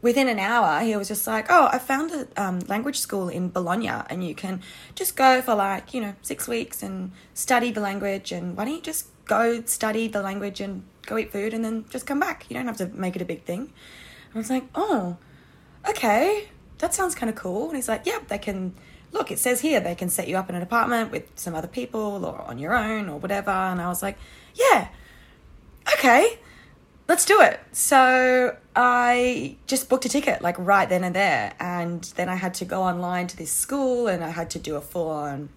within 0.00 0.28
an 0.28 0.38
hour, 0.38 0.80
he 0.80 0.96
was 0.96 1.08
just 1.08 1.26
like, 1.26 1.46
"Oh, 1.48 1.68
I 1.72 1.78
found 1.78 2.10
a 2.12 2.42
um, 2.42 2.60
language 2.60 2.98
school 2.98 3.28
in 3.28 3.50
Bologna, 3.50 3.88
and 3.88 4.26
you 4.26 4.34
can 4.34 4.62
just 4.94 5.16
go 5.16 5.42
for 5.42 5.54
like 5.54 5.94
you 5.94 6.00
know 6.00 6.14
six 6.22 6.48
weeks 6.48 6.82
and 6.82 7.12
study 7.34 7.70
the 7.70 7.80
language. 7.80 8.32
And 8.32 8.56
why 8.56 8.64
don't 8.64 8.74
you 8.74 8.80
just 8.80 9.06
go 9.24 9.62
study 9.64 10.08
the 10.08 10.22
language 10.22 10.60
and 10.60 10.84
go 11.06 11.18
eat 11.18 11.32
food, 11.32 11.54
and 11.54 11.64
then 11.64 11.84
just 11.90 12.06
come 12.06 12.20
back? 12.20 12.46
You 12.48 12.54
don't 12.54 12.66
have 12.66 12.76
to 12.78 12.86
make 12.86 13.16
it 13.16 13.22
a 13.22 13.26
big 13.26 13.42
thing." 13.44 13.72
I 14.34 14.38
was 14.38 14.50
like, 14.50 14.64
"Oh, 14.74 15.16
okay, 15.88 16.48
that 16.78 16.94
sounds 16.94 17.14
kind 17.14 17.30
of 17.30 17.36
cool." 17.36 17.68
And 17.68 17.76
he's 17.76 17.88
like, 17.88 18.06
"Yeah, 18.06 18.20
they 18.28 18.38
can." 18.38 18.74
Look, 19.10 19.30
it 19.30 19.38
says 19.38 19.62
here 19.62 19.80
they 19.80 19.94
can 19.94 20.10
set 20.10 20.28
you 20.28 20.36
up 20.36 20.50
in 20.50 20.54
an 20.54 20.60
apartment 20.60 21.10
with 21.10 21.24
some 21.34 21.54
other 21.54 21.66
people 21.66 22.26
or 22.26 22.42
on 22.42 22.58
your 22.58 22.76
own 22.76 23.08
or 23.08 23.18
whatever. 23.18 23.50
And 23.50 23.80
I 23.80 23.88
was 23.88 24.02
like, 24.02 24.18
yeah, 24.54 24.88
okay, 25.94 26.38
let's 27.08 27.24
do 27.24 27.40
it. 27.40 27.58
So 27.72 28.56
I 28.76 29.56
just 29.66 29.88
booked 29.88 30.04
a 30.04 30.08
ticket 30.08 30.42
like 30.42 30.56
right 30.58 30.88
then 30.88 31.02
and 31.04 31.14
there. 31.14 31.54
And 31.58 32.04
then 32.16 32.28
I 32.28 32.34
had 32.34 32.54
to 32.54 32.64
go 32.64 32.82
online 32.82 33.26
to 33.28 33.36
this 33.36 33.50
school 33.50 34.06
and 34.06 34.22
I 34.22 34.28
had 34.28 34.50
to 34.50 34.58
do 34.58 34.76
a 34.76 34.80
full 34.80 35.08
on 35.08 35.48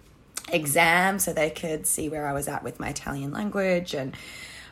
exam 0.50 1.18
so 1.18 1.32
they 1.32 1.50
could 1.50 1.86
see 1.86 2.08
where 2.08 2.26
I 2.26 2.32
was 2.32 2.48
at 2.48 2.64
with 2.64 2.80
my 2.80 2.88
Italian 2.88 3.32
language. 3.32 3.94
And, 3.94 4.16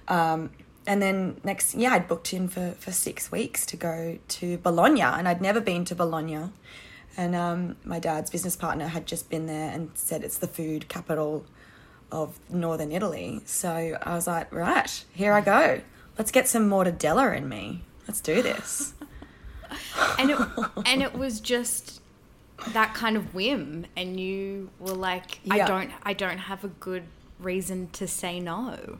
um, 0.08 0.50
and 0.86 1.02
then 1.02 1.38
next, 1.44 1.74
yeah, 1.74 1.92
I'd 1.92 2.08
booked 2.08 2.32
in 2.32 2.48
for, 2.48 2.72
for 2.78 2.92
six 2.92 3.30
weeks 3.30 3.66
to 3.66 3.76
go 3.76 4.18
to 4.28 4.58
Bologna 4.58 5.02
and 5.02 5.28
I'd 5.28 5.42
never 5.42 5.60
been 5.60 5.84
to 5.84 5.94
Bologna. 5.94 6.50
And 7.16 7.36
um, 7.36 7.76
my 7.84 7.98
dad's 7.98 8.30
business 8.30 8.56
partner 8.56 8.86
had 8.86 9.04
just 9.04 9.28
been 9.28 9.44
there 9.46 9.70
and 9.70 9.90
said 9.94 10.24
it's 10.24 10.38
the 10.38 10.46
food 10.46 10.88
capital 10.88 11.44
of 12.10 12.38
northern 12.48 12.90
Italy. 12.90 13.42
So 13.44 13.98
I 14.02 14.14
was 14.14 14.26
like, 14.26 14.52
right, 14.52 15.04
here 15.12 15.34
I 15.34 15.42
go. 15.42 15.82
Let's 16.20 16.32
get 16.32 16.46
some 16.48 16.68
mortadella 16.68 17.34
in 17.34 17.48
me. 17.48 17.80
Let's 18.06 18.20
do 18.20 18.42
this. 18.42 18.92
and 20.18 20.30
it 20.30 20.38
and 20.84 21.02
it 21.02 21.14
was 21.14 21.40
just 21.40 22.02
that 22.74 22.92
kind 22.92 23.16
of 23.16 23.34
whim 23.34 23.86
and 23.96 24.20
you 24.20 24.68
were 24.78 24.92
like 24.92 25.40
I 25.50 25.64
don't 25.64 25.90
I 26.02 26.12
don't 26.12 26.36
have 26.36 26.62
a 26.62 26.68
good 26.68 27.04
reason 27.38 27.88
to 27.92 28.06
say 28.06 28.38
no. 28.38 28.98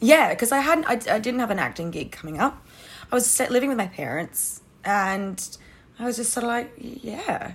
Yeah, 0.00 0.30
because 0.30 0.50
I 0.50 0.60
hadn't, 0.60 0.86
I, 0.86 1.14
I 1.14 1.18
didn't 1.18 1.40
have 1.40 1.50
an 1.50 1.58
acting 1.58 1.90
gig 1.90 2.10
coming 2.10 2.38
up. 2.40 2.66
I 3.10 3.14
was 3.16 3.38
living 3.38 3.68
with 3.68 3.76
my 3.76 3.88
parents, 3.88 4.62
and 4.82 5.58
I 5.98 6.06
was 6.06 6.16
just 6.16 6.32
sort 6.32 6.44
of 6.44 6.48
like, 6.48 6.72
yeah, 6.78 7.52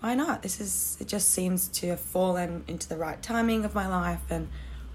why 0.00 0.14
not? 0.14 0.42
This 0.42 0.62
is, 0.62 0.96
it 0.98 1.08
just 1.08 1.28
seems 1.28 1.68
to 1.68 1.88
have 1.88 2.00
fallen 2.00 2.64
into 2.66 2.88
the 2.88 2.96
right 2.96 3.22
timing 3.22 3.66
of 3.66 3.74
my 3.74 3.86
life, 3.86 4.22
and 4.30 4.48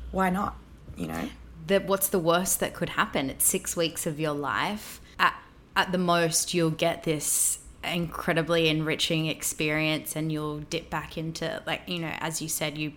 why 0.09 0.31
not? 0.31 0.57
You 0.97 1.07
know? 1.09 1.29
That 1.67 1.85
what's 1.85 2.09
the 2.09 2.19
worst 2.19 2.59
that 2.59 2.73
could 2.73 2.89
happen? 2.89 3.29
It's 3.29 3.45
six 3.45 3.75
weeks 3.75 4.05
of 4.05 4.19
your 4.19 4.33
life. 4.33 4.99
At, 5.19 5.35
at 5.75 5.91
the 5.91 5.97
most, 5.97 6.53
you'll 6.53 6.69
get 6.71 7.03
this 7.03 7.59
incredibly 7.83 8.69
enriching 8.69 9.25
experience 9.27 10.15
and 10.15 10.31
you'll 10.31 10.59
dip 10.59 10.89
back 10.89 11.17
into, 11.17 11.61
like, 11.65 11.81
you 11.87 11.99
know, 11.99 12.13
as 12.19 12.41
you 12.41 12.47
said, 12.47 12.77
you. 12.77 12.93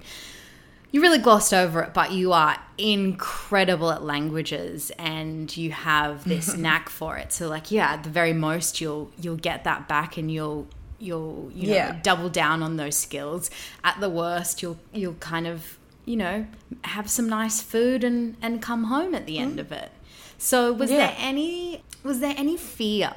You 0.92 1.02
really 1.02 1.18
glossed 1.18 1.52
over 1.52 1.82
it, 1.82 1.92
but 1.92 2.12
you 2.12 2.32
are 2.32 2.56
incredible 2.78 3.90
at 3.90 4.04
languages 4.04 4.92
and 4.96 5.54
you 5.56 5.72
have 5.72 6.22
this 6.22 6.56
knack 6.56 6.88
for 6.88 7.16
it. 7.16 7.32
So 7.32 7.48
like 7.48 7.72
yeah, 7.72 7.94
at 7.94 8.04
the 8.04 8.10
very 8.10 8.32
most 8.32 8.80
you'll 8.80 9.10
you'll 9.18 9.34
get 9.34 9.64
that 9.64 9.88
back 9.88 10.16
and 10.18 10.30
you'll 10.30 10.68
you'll 11.00 11.50
you 11.52 11.66
know 11.66 11.74
Yeah. 11.74 11.98
double 12.04 12.28
down 12.28 12.62
on 12.62 12.76
those 12.76 12.96
skills. 12.96 13.50
At 13.82 13.98
the 13.98 14.08
worst 14.08 14.62
you'll 14.62 14.78
you'll 14.92 15.14
kind 15.14 15.48
of 15.48 15.78
you 16.04 16.16
know, 16.16 16.46
have 16.82 17.08
some 17.10 17.28
nice 17.28 17.60
food 17.62 18.04
and 18.04 18.36
and 18.42 18.60
come 18.62 18.84
home 18.84 19.14
at 19.14 19.26
the 19.26 19.38
end 19.38 19.58
of 19.60 19.72
it. 19.72 19.90
So 20.38 20.72
was 20.72 20.90
Yeah. 20.90 20.98
there 20.98 21.16
any 21.18 21.82
was 22.02 22.20
there 22.20 22.34
any 22.36 22.56
fear, 22.56 23.12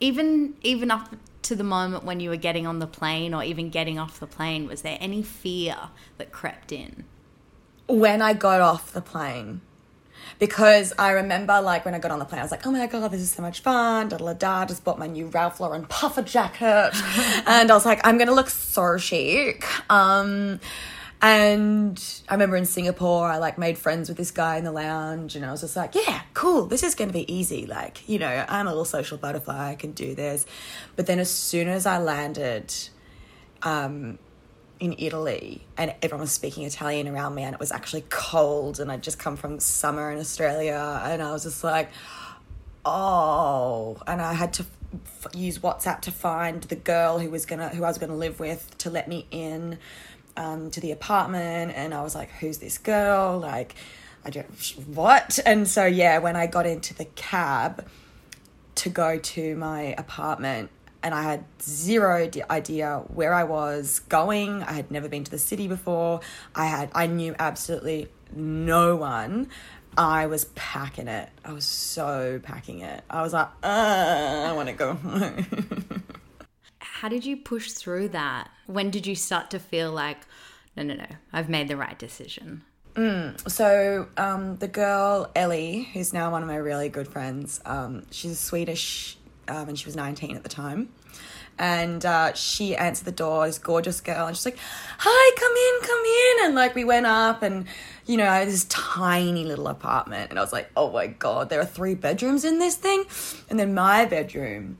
even 0.00 0.54
even 0.62 0.90
up 0.90 1.14
to 1.42 1.54
the 1.54 1.64
moment 1.64 2.02
when 2.04 2.18
you 2.18 2.28
were 2.30 2.36
getting 2.36 2.66
on 2.66 2.80
the 2.80 2.86
plane 2.88 3.32
or 3.32 3.44
even 3.44 3.70
getting 3.70 3.98
off 3.98 4.18
the 4.18 4.26
plane? 4.26 4.66
Was 4.66 4.82
there 4.82 4.98
any 5.00 5.22
fear 5.22 5.76
that 6.18 6.32
crept 6.32 6.72
in? 6.72 7.04
when 7.88 8.20
I 8.20 8.32
got 8.32 8.60
off 8.60 8.92
the 8.92 9.00
plane. 9.00 9.60
Because 10.40 10.92
I 10.98 11.10
remember, 11.12 11.60
like, 11.60 11.84
when 11.84 11.94
I 11.94 12.00
got 12.00 12.10
on 12.10 12.18
the 12.18 12.24
plane, 12.24 12.40
I 12.40 12.42
was 12.42 12.50
like, 12.50 12.66
oh 12.66 12.72
my 12.72 12.84
god, 12.88 13.12
this 13.12 13.20
is 13.20 13.30
so 13.30 13.42
much 13.42 13.60
fun. 13.60 14.08
Da 14.08 14.16
da 14.16 14.32
da. 14.32 14.64
Just 14.66 14.82
bought 14.82 14.98
my 14.98 15.06
new 15.06 15.26
Ralph 15.28 15.60
Lauren 15.60 15.86
puffer 15.86 16.22
jacket. 16.22 16.90
and 17.46 17.70
I 17.70 17.74
was 17.74 17.86
like, 17.86 18.00
I'm 18.04 18.16
going 18.18 18.26
to 18.26 18.34
look 18.34 18.50
so 18.50 18.96
chic. 18.98 19.64
Um, 19.88 20.58
and 21.22 22.22
I 22.28 22.34
remember 22.34 22.56
in 22.56 22.66
Singapore, 22.66 23.28
I 23.28 23.38
like 23.38 23.58
made 23.58 23.78
friends 23.78 24.08
with 24.08 24.18
this 24.18 24.30
guy 24.30 24.56
in 24.56 24.64
the 24.64 24.72
lounge, 24.72 25.36
and 25.36 25.44
I 25.44 25.50
was 25.50 25.62
just 25.62 25.76
like, 25.76 25.94
yeah, 25.94 26.22
cool, 26.34 26.66
this 26.66 26.82
is 26.82 26.94
going 26.94 27.08
to 27.08 27.14
be 27.14 27.32
easy. 27.32 27.66
Like, 27.66 28.08
you 28.08 28.18
know, 28.18 28.44
I'm 28.48 28.66
a 28.66 28.70
little 28.70 28.84
social 28.84 29.16
butterfly, 29.16 29.70
I 29.70 29.74
can 29.74 29.92
do 29.92 30.14
this. 30.14 30.46
But 30.94 31.06
then 31.06 31.18
as 31.18 31.30
soon 31.30 31.68
as 31.68 31.86
I 31.86 31.98
landed, 31.98 32.74
um, 33.62 34.18
in 34.78 34.94
Italy 34.98 35.64
and 35.76 35.94
everyone 36.02 36.20
was 36.20 36.32
speaking 36.32 36.64
Italian 36.64 37.08
around 37.08 37.34
me 37.34 37.42
and 37.42 37.54
it 37.54 37.60
was 37.60 37.72
actually 37.72 38.04
cold 38.10 38.78
and 38.78 38.92
I'd 38.92 39.02
just 39.02 39.18
come 39.18 39.36
from 39.36 39.58
summer 39.58 40.10
in 40.10 40.18
Australia 40.18 41.00
and 41.04 41.22
I 41.22 41.32
was 41.32 41.44
just 41.44 41.64
like 41.64 41.90
oh 42.84 44.00
and 44.06 44.20
I 44.20 44.34
had 44.34 44.52
to 44.54 44.66
use 45.34 45.58
WhatsApp 45.58 46.02
to 46.02 46.12
find 46.12 46.62
the 46.64 46.76
girl 46.76 47.18
who 47.18 47.30
was 47.30 47.46
gonna 47.46 47.70
who 47.70 47.84
I 47.84 47.88
was 47.88 47.98
gonna 47.98 48.16
live 48.16 48.38
with 48.38 48.76
to 48.78 48.90
let 48.90 49.08
me 49.08 49.26
in 49.30 49.78
um, 50.36 50.70
to 50.70 50.80
the 50.80 50.92
apartment 50.92 51.72
and 51.74 51.94
I 51.94 52.02
was 52.02 52.14
like 52.14 52.30
who's 52.30 52.58
this 52.58 52.78
girl 52.78 53.38
like 53.38 53.74
I 54.24 54.30
don't 54.30 54.46
what 54.86 55.38
and 55.46 55.68
so 55.68 55.84
yeah 55.84 56.18
when 56.18 56.36
I 56.36 56.46
got 56.46 56.66
into 56.66 56.94
the 56.94 57.04
cab 57.04 57.86
to 58.76 58.88
go 58.88 59.18
to 59.18 59.56
my 59.56 59.94
apartment 59.96 60.70
and 61.02 61.14
I 61.14 61.22
had 61.22 61.44
zero 61.62 62.28
idea 62.50 63.04
where 63.06 63.32
I 63.32 63.44
was 63.44 64.00
going. 64.00 64.64
I 64.64 64.72
had 64.72 64.90
never 64.90 65.08
been 65.08 65.22
to 65.22 65.30
the 65.30 65.38
city 65.38 65.68
before. 65.68 66.20
I 66.52 66.66
had 66.66 66.90
I 66.94 67.06
knew 67.06 67.36
absolutely 67.38 68.08
no 68.34 68.96
one. 68.96 69.48
I 69.96 70.26
was 70.26 70.46
packing 70.56 71.08
it. 71.08 71.28
I 71.44 71.52
was 71.52 71.64
so 71.64 72.40
packing 72.42 72.80
it. 72.80 73.02
I 73.08 73.22
was 73.22 73.32
like, 73.32 73.48
uh, 73.62 74.46
I 74.48 74.52
want 74.52 74.68
to 74.68 74.74
go 74.74 74.94
home. 74.94 76.02
How 77.00 77.10
did 77.10 77.26
you 77.26 77.36
push 77.36 77.72
through 77.72 78.08
that? 78.08 78.48
When 78.64 78.90
did 78.90 79.06
you 79.06 79.14
start 79.14 79.50
to 79.50 79.58
feel 79.58 79.92
like, 79.92 80.16
no, 80.78 80.82
no, 80.82 80.94
no, 80.94 81.04
I've 81.30 81.50
made 81.50 81.68
the 81.68 81.76
right 81.76 81.98
decision? 81.98 82.62
so 83.46 84.08
um, 84.16 84.56
the 84.56 84.68
girl 84.68 85.30
Ellie, 85.36 85.90
who's 85.92 86.14
now 86.14 86.30
one 86.30 86.40
of 86.40 86.48
my 86.48 86.56
really 86.56 86.88
good 86.88 87.06
friends, 87.06 87.60
um, 87.66 88.06
she's 88.10 88.38
Swedish, 88.38 89.18
um, 89.46 89.68
and 89.68 89.78
she 89.78 89.84
was 89.84 89.94
nineteen 89.94 90.36
at 90.36 90.42
the 90.42 90.48
time. 90.48 90.88
And 91.58 92.04
uh, 92.06 92.32
she 92.32 92.74
answered 92.74 93.04
the 93.04 93.12
door, 93.12 93.46
this 93.46 93.58
gorgeous 93.58 94.00
girl, 94.00 94.26
and 94.26 94.34
she's 94.34 94.46
like, 94.46 94.58
"Hi, 94.98 95.36
come 95.36 95.52
in, 95.52 95.86
come 95.86 96.02
in." 96.02 96.46
And 96.46 96.54
like 96.54 96.74
we 96.74 96.84
went 96.84 97.04
up, 97.04 97.42
and 97.42 97.66
you 98.06 98.16
know, 98.16 98.46
this 98.46 98.64
tiny 98.70 99.44
little 99.44 99.68
apartment, 99.68 100.30
and 100.30 100.38
I 100.38 100.42
was 100.42 100.52
like, 100.54 100.70
"Oh 100.74 100.90
my 100.90 101.08
god, 101.08 101.50
there 101.50 101.60
are 101.60 101.66
three 101.66 101.94
bedrooms 101.94 102.42
in 102.46 102.58
this 102.58 102.76
thing," 102.76 103.04
and 103.50 103.60
then 103.60 103.74
my 103.74 104.06
bedroom 104.06 104.78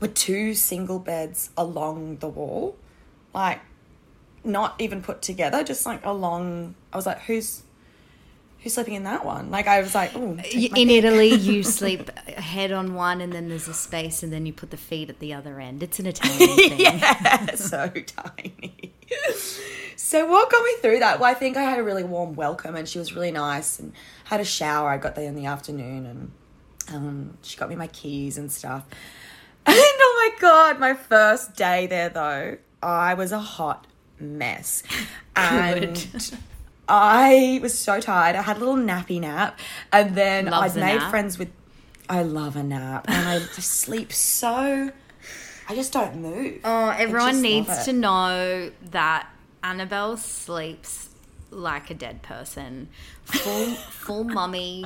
were 0.00 0.08
two 0.08 0.54
single 0.54 0.98
beds 0.98 1.50
along 1.56 2.16
the 2.18 2.28
wall, 2.28 2.76
like 3.34 3.60
not 4.44 4.74
even 4.78 5.02
put 5.02 5.22
together, 5.22 5.64
just 5.64 5.86
like 5.86 6.04
along. 6.04 6.74
I 6.92 6.96
was 6.96 7.06
like, 7.06 7.20
"Who's 7.22 7.62
who's 8.60 8.74
sleeping 8.74 8.94
in 8.94 9.04
that 9.04 9.24
one?" 9.24 9.50
Like 9.50 9.66
I 9.66 9.80
was 9.80 9.94
like, 9.94 10.12
"Oh." 10.14 10.38
In 10.52 10.90
Italy, 10.90 11.34
you 11.34 11.62
sleep 11.80 12.16
head 12.18 12.72
on 12.72 12.94
one, 12.94 13.20
and 13.20 13.32
then 13.32 13.48
there's 13.48 13.68
a 13.68 13.74
space, 13.74 14.22
and 14.22 14.32
then 14.32 14.46
you 14.46 14.52
put 14.52 14.70
the 14.70 14.76
feet 14.76 15.08
at 15.10 15.18
the 15.20 15.32
other 15.32 15.60
end. 15.60 15.82
It's 15.82 15.98
an 15.98 16.06
Italian 16.14 16.56
thing. 16.56 16.80
yeah, 16.80 17.54
so 17.54 17.88
tiny. 17.88 18.92
so 19.96 20.26
what 20.26 20.50
got 20.50 20.64
me 20.64 20.74
through 20.80 20.98
that? 21.00 21.20
Well, 21.20 21.30
I 21.30 21.34
think 21.34 21.56
I 21.56 21.62
had 21.62 21.78
a 21.78 21.82
really 21.82 22.04
warm 22.04 22.34
welcome, 22.34 22.74
and 22.76 22.88
she 22.88 22.98
was 22.98 23.14
really 23.14 23.32
nice, 23.32 23.78
and 23.78 23.92
had 24.24 24.40
a 24.40 24.44
shower. 24.44 24.90
I 24.90 24.98
got 24.98 25.14
there 25.14 25.28
in 25.28 25.36
the 25.36 25.46
afternoon, 25.46 26.06
and 26.06 26.32
um, 26.94 27.38
she 27.42 27.56
got 27.56 27.68
me 27.68 27.76
my 27.76 27.86
keys 27.86 28.36
and 28.36 28.52
stuff. 28.52 28.84
And 29.66 29.76
oh 29.76 30.30
my 30.32 30.40
god, 30.40 30.78
my 30.78 30.94
first 30.94 31.56
day 31.56 31.86
there 31.86 32.08
though, 32.08 32.58
I 32.82 33.14
was 33.14 33.32
a 33.32 33.38
hot 33.40 33.86
mess, 34.18 34.82
and. 35.36 36.36
I 36.86 37.60
was 37.62 37.78
so 37.78 37.98
tired. 37.98 38.36
I 38.36 38.42
had 38.42 38.58
a 38.58 38.60
little 38.60 38.76
nappy 38.76 39.18
nap, 39.18 39.58
and 39.90 40.14
then 40.14 40.44
Loves 40.44 40.76
I'd 40.76 40.80
made 40.80 40.98
nap. 40.98 41.10
friends 41.10 41.38
with. 41.38 41.50
I 42.10 42.22
love 42.22 42.56
a 42.56 42.62
nap, 42.62 43.06
and 43.08 43.26
I 43.26 43.38
sleep 43.58 44.12
so. 44.12 44.90
I 45.66 45.74
just 45.74 45.94
don't 45.94 46.16
move. 46.16 46.60
Oh, 46.62 46.90
everyone 46.90 47.40
needs 47.40 47.86
to 47.86 47.92
know 47.94 48.70
that 48.90 49.28
Annabelle 49.62 50.18
sleeps 50.18 51.08
like 51.50 51.88
a 51.90 51.94
dead 51.94 52.20
person. 52.20 52.88
Full, 53.24 53.66
full 53.74 54.24
mummy, 54.24 54.84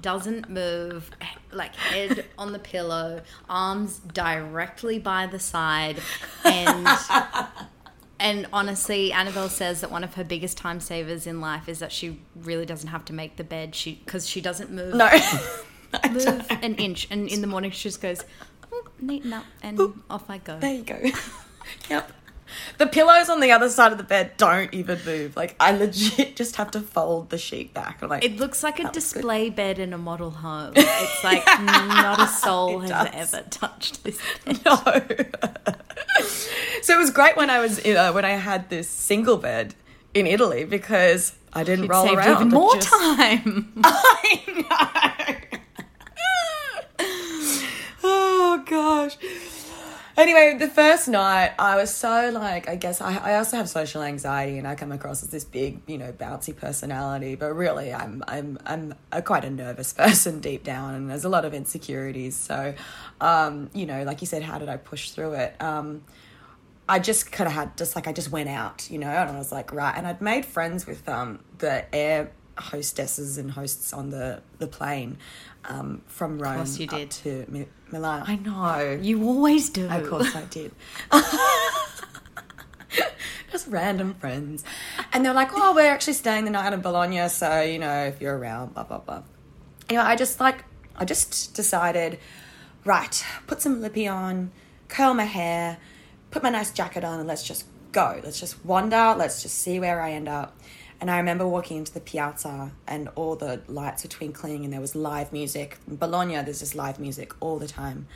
doesn't 0.00 0.48
move, 0.48 1.10
like 1.52 1.74
head 1.76 2.24
on 2.38 2.52
the 2.52 2.58
pillow, 2.58 3.22
arms 3.48 3.98
directly 3.98 4.98
by 4.98 5.26
the 5.26 5.38
side, 5.38 6.00
and. 6.44 6.86
And 8.18 8.46
honestly, 8.50 9.12
Annabelle 9.12 9.50
says 9.50 9.82
that 9.82 9.90
one 9.90 10.02
of 10.02 10.14
her 10.14 10.24
biggest 10.24 10.56
time 10.56 10.80
savers 10.80 11.26
in 11.26 11.42
life 11.42 11.68
is 11.68 11.80
that 11.80 11.92
she 11.92 12.18
really 12.34 12.64
doesn't 12.64 12.88
have 12.88 13.04
to 13.04 13.12
make 13.12 13.36
the 13.36 13.44
bed. 13.44 13.74
She 13.74 14.00
because 14.04 14.26
she 14.26 14.40
doesn't 14.40 14.70
move 14.70 14.94
No. 14.94 15.10
move 16.10 16.46
an 16.50 16.74
inch, 16.76 17.08
and 17.10 17.28
in 17.28 17.40
the 17.40 17.46
morning 17.46 17.70
she 17.70 17.84
just 17.84 18.00
goes, 18.00 18.24
"Oh, 18.72 18.84
neaten 19.02 19.32
up, 19.32 19.44
and 19.62 19.78
off 20.10 20.28
I 20.28 20.38
go. 20.38 20.58
There 20.58 20.74
you 20.74 20.82
go. 20.82 20.98
yep. 21.90 22.10
The 22.78 22.86
pillows 22.86 23.28
on 23.28 23.40
the 23.40 23.50
other 23.52 23.68
side 23.68 23.92
of 23.92 23.98
the 23.98 24.04
bed 24.04 24.32
don't 24.36 24.72
even 24.74 24.98
move. 25.04 25.36
Like 25.36 25.56
I 25.60 25.72
legit 25.72 26.36
just 26.36 26.56
have 26.56 26.70
to 26.72 26.80
fold 26.80 27.30
the 27.30 27.38
sheet 27.38 27.72
back. 27.74 28.02
I'm 28.02 28.08
like, 28.08 28.24
It 28.24 28.36
looks 28.38 28.62
like 28.62 28.78
a 28.78 28.90
display 28.90 29.50
bed 29.50 29.78
in 29.78 29.92
a 29.92 29.98
model 29.98 30.30
home. 30.30 30.72
It's 30.76 31.24
like 31.24 31.44
not 31.62 32.20
a 32.20 32.26
soul 32.28 32.80
has 32.80 32.90
does. 32.90 33.34
ever 33.34 33.42
touched 33.48 34.04
this 34.04 34.18
bed. 34.44 34.60
no. 34.64 34.76
so 36.82 36.94
it 36.94 36.98
was 36.98 37.10
great 37.10 37.36
when 37.36 37.50
I 37.50 37.58
was 37.60 37.84
uh, 37.84 38.12
when 38.12 38.24
I 38.24 38.30
had 38.30 38.68
this 38.70 38.88
single 38.88 39.36
bed 39.36 39.74
in 40.14 40.26
Italy 40.26 40.64
because 40.64 41.34
I 41.52 41.64
didn't 41.64 41.88
roll 41.88 42.04
Saved 42.06 42.18
around. 42.18 42.32
even 42.36 42.48
more 42.50 42.74
just- 42.74 42.88
time. 42.88 43.72
I 43.84 45.48
know. 46.98 47.06
oh 48.04 48.62
gosh. 48.66 49.16
Anyway, 50.16 50.56
the 50.58 50.68
first 50.68 51.08
night 51.08 51.52
I 51.58 51.76
was 51.76 51.94
so 51.94 52.30
like, 52.32 52.70
I 52.70 52.76
guess 52.76 53.02
I, 53.02 53.16
I 53.18 53.34
also 53.36 53.58
have 53.58 53.68
social 53.68 54.02
anxiety 54.02 54.56
and 54.56 54.66
I 54.66 54.74
come 54.74 54.90
across 54.90 55.22
as 55.22 55.28
this 55.28 55.44
big, 55.44 55.82
you 55.86 55.98
know, 55.98 56.10
bouncy 56.10 56.56
personality, 56.56 57.34
but 57.34 57.54
really 57.54 57.92
I'm 57.92 58.24
I'm 58.26 58.58
I'm 58.64 58.94
a 59.12 59.20
quite 59.20 59.44
a 59.44 59.50
nervous 59.50 59.92
person 59.92 60.40
deep 60.40 60.64
down 60.64 60.94
and 60.94 61.10
there's 61.10 61.24
a 61.24 61.28
lot 61.28 61.44
of 61.44 61.52
insecurities. 61.52 62.34
So, 62.34 62.72
um, 63.20 63.68
you 63.74 63.84
know, 63.84 64.04
like 64.04 64.22
you 64.22 64.26
said, 64.26 64.42
how 64.42 64.58
did 64.58 64.70
I 64.70 64.78
push 64.78 65.10
through 65.10 65.34
it? 65.34 65.60
Um, 65.60 66.02
I 66.88 66.98
just 66.98 67.30
kind 67.30 67.46
of 67.46 67.52
had 67.52 67.76
just 67.76 67.94
like 67.94 68.08
I 68.08 68.12
just 68.12 68.30
went 68.30 68.48
out, 68.48 68.90
you 68.90 68.98
know, 68.98 69.08
and 69.10 69.28
I 69.28 69.36
was 69.36 69.52
like, 69.52 69.70
right, 69.70 69.94
and 69.94 70.06
I'd 70.06 70.22
made 70.22 70.46
friends 70.46 70.86
with 70.86 71.06
um 71.10 71.40
the 71.58 71.94
air 71.94 72.30
hostesses 72.56 73.38
and 73.38 73.50
hosts 73.50 73.92
on 73.92 74.10
the 74.10 74.40
the 74.58 74.66
plane 74.66 75.18
um 75.66 76.02
from 76.06 76.38
Rome 76.38 76.56
course 76.56 76.78
you 76.78 76.86
did. 76.86 77.10
to 77.10 77.44
Mi- 77.48 77.66
Milan. 77.92 78.24
I 78.26 78.36
know. 78.36 78.98
You 79.00 79.24
always 79.26 79.68
do. 79.70 79.86
Of 79.88 80.08
course 80.08 80.34
I 80.34 80.42
did. 80.44 80.72
Just 83.52 83.68
random 83.68 84.14
friends. 84.14 84.64
And 85.12 85.24
they're 85.24 85.32
like, 85.32 85.50
oh, 85.54 85.74
we're 85.74 85.90
actually 85.90 86.14
staying 86.14 86.44
the 86.44 86.50
night 86.50 86.72
in 86.72 86.80
Bologna, 86.80 87.28
so, 87.28 87.60
you 87.60 87.78
know, 87.78 88.04
if 88.04 88.20
you're 88.20 88.36
around, 88.36 88.74
blah, 88.74 88.82
blah, 88.84 88.98
blah. 88.98 89.22
You 89.88 89.96
know, 89.96 90.02
I 90.02 90.16
just 90.16 90.40
like, 90.40 90.64
I 90.96 91.04
just 91.04 91.54
decided, 91.54 92.18
right, 92.84 93.24
put 93.46 93.62
some 93.62 93.80
lippy 93.80 94.08
on, 94.08 94.50
curl 94.88 95.14
my 95.14 95.24
hair, 95.24 95.78
put 96.30 96.42
my 96.42 96.50
nice 96.50 96.72
jacket 96.72 97.04
on, 97.04 97.18
and 97.20 97.28
let's 97.28 97.44
just 97.44 97.66
go. 97.92 98.20
Let's 98.24 98.40
just 98.40 98.62
wander, 98.64 99.14
let's 99.16 99.42
just 99.42 99.58
see 99.58 99.78
where 99.78 100.00
I 100.00 100.12
end 100.12 100.28
up. 100.28 100.58
And 101.00 101.10
I 101.10 101.18
remember 101.18 101.46
walking 101.46 101.76
into 101.76 101.92
the 101.92 102.00
piazza 102.00 102.72
and 102.86 103.08
all 103.14 103.36
the 103.36 103.60
lights 103.68 104.02
were 104.02 104.08
twinkling 104.08 104.64
and 104.64 104.72
there 104.72 104.80
was 104.80 104.94
live 104.94 105.32
music. 105.32 105.78
In 105.86 105.96
Bologna, 105.96 106.34
there's 106.36 106.60
just 106.60 106.74
live 106.74 106.98
music 106.98 107.32
all 107.40 107.58
the 107.58 107.68
time. 107.68 108.06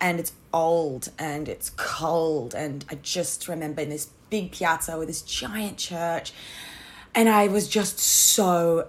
And 0.00 0.20
it's 0.20 0.32
old 0.52 1.10
and 1.18 1.48
it's 1.48 1.70
cold. 1.70 2.54
And 2.54 2.84
i 2.90 2.96
just 2.96 3.48
remember 3.48 3.82
in 3.82 3.88
this 3.88 4.10
big 4.28 4.52
piazza 4.52 4.98
with 4.98 5.08
this 5.08 5.22
giant 5.22 5.78
church. 5.78 6.32
And 7.14 7.28
i 7.28 7.48
was 7.48 7.68
just 7.68 7.98
so 7.98 8.88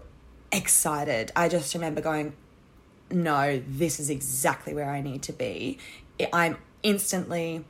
excited. 0.51 1.31
I 1.35 1.47
just 1.47 1.73
remember 1.73 2.01
going 2.01 2.33
no 3.09 3.61
this 3.67 3.99
is 3.99 4.09
exactly 4.09 4.73
where 4.73 4.89
i 4.89 5.01
need 5.01 5.21
to 5.23 5.33
be. 5.33 5.77
I'm 6.31 6.57
instantly 6.83 7.65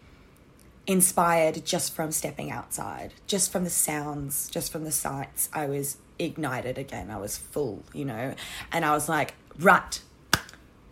inspired 0.88 1.64
just 1.66 1.94
from 1.94 2.12
stepping 2.12 2.52
outside 2.52 3.14
just 3.28 3.52
from 3.52 3.64
the 3.64 3.70
sounds 3.70 4.50
just 4.50 4.72
from 4.72 4.84
the 4.84 4.92
sights 4.92 5.50
i 5.54 5.66
was 5.66 5.98
ignited 6.18 6.78
again 6.78 7.10
i 7.12 7.18
was 7.18 7.38
full 7.38 7.84
you 7.94 8.04
know 8.04 8.34
and 8.72 8.84
i 8.84 8.92
was 8.92 9.08
like 9.08 9.34
right 9.60 10.02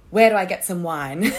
where 0.10 0.30
do 0.30 0.36
I 0.36 0.46
get 0.46 0.66
some 0.66 0.84
wine? 0.84 1.24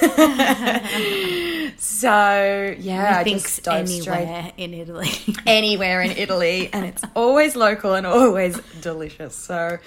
so 1.76 2.74
yeah, 2.78 3.18
I 3.18 3.24
just 3.24 3.64
dove 3.64 3.88
straight 3.88 4.52
in 4.56 4.74
Italy. 4.74 5.10
anywhere 5.46 6.02
in 6.02 6.12
Italy, 6.12 6.70
and 6.72 6.84
it's 6.86 7.02
always 7.16 7.56
local 7.56 7.94
and 7.94 8.06
always 8.06 8.60
delicious. 8.80 9.34
So 9.34 9.78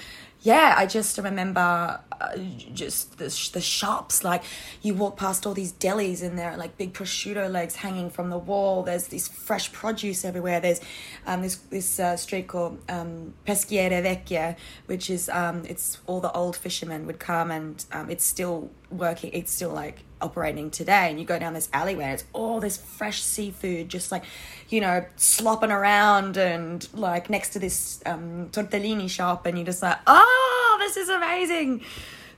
yeah, 0.43 0.75
I 0.77 0.85
just 0.85 1.17
remember 1.17 2.01
uh, 2.19 2.37
just 2.73 3.17
the, 3.17 3.29
sh- 3.29 3.49
the 3.49 3.61
shops. 3.61 4.25
Like 4.25 4.43
you 4.81 4.93
walk 4.93 5.15
past 5.15 5.47
all 5.47 5.53
these 5.53 5.71
delis, 5.71 6.21
and 6.21 6.37
there 6.37 6.51
are 6.51 6.57
like 6.57 6.77
big 6.77 6.93
prosciutto 6.93 7.49
legs 7.49 7.77
hanging 7.77 8.09
from 8.09 8.29
the 8.29 8.37
wall. 8.37 8.83
There's 8.83 9.07
this 9.07 9.29
fresh 9.29 9.71
produce 9.71 10.25
everywhere. 10.25 10.59
There's 10.59 10.81
um, 11.25 11.41
this 11.41 11.55
this 11.55 11.97
uh, 11.97 12.17
street 12.17 12.47
called 12.47 12.79
um, 12.89 13.33
Vecchia, 13.47 14.57
which 14.87 15.09
is 15.09 15.29
um, 15.29 15.63
it's 15.65 15.99
all 16.07 16.19
the 16.19 16.31
old 16.33 16.57
fishermen 16.57 17.07
would 17.07 17.19
come, 17.19 17.49
and 17.49 17.85
um, 17.93 18.09
it's 18.09 18.25
still 18.25 18.69
working. 18.97 19.31
It's 19.33 19.51
still 19.51 19.71
like 19.71 20.03
operating 20.21 20.69
today. 20.71 21.09
And 21.09 21.19
you 21.19 21.25
go 21.25 21.37
down 21.39 21.53
this 21.53 21.69
alleyway, 21.73 22.05
and 22.05 22.13
it's 22.13 22.23
all 22.33 22.59
this 22.59 22.77
fresh 22.77 23.21
seafood, 23.21 23.89
just 23.89 24.11
like 24.11 24.23
you 24.69 24.81
know 24.81 25.05
slopping 25.15 25.71
around, 25.71 26.37
and 26.37 26.87
like 26.93 27.29
next 27.29 27.49
to 27.51 27.59
this 27.59 28.01
um, 28.05 28.49
tortellini 28.51 29.09
shop, 29.09 29.45
and 29.45 29.57
you're 29.57 29.65
just 29.65 29.81
like, 29.83 29.97
oh, 30.07 30.77
this 30.79 30.97
is 30.97 31.09
amazing. 31.09 31.81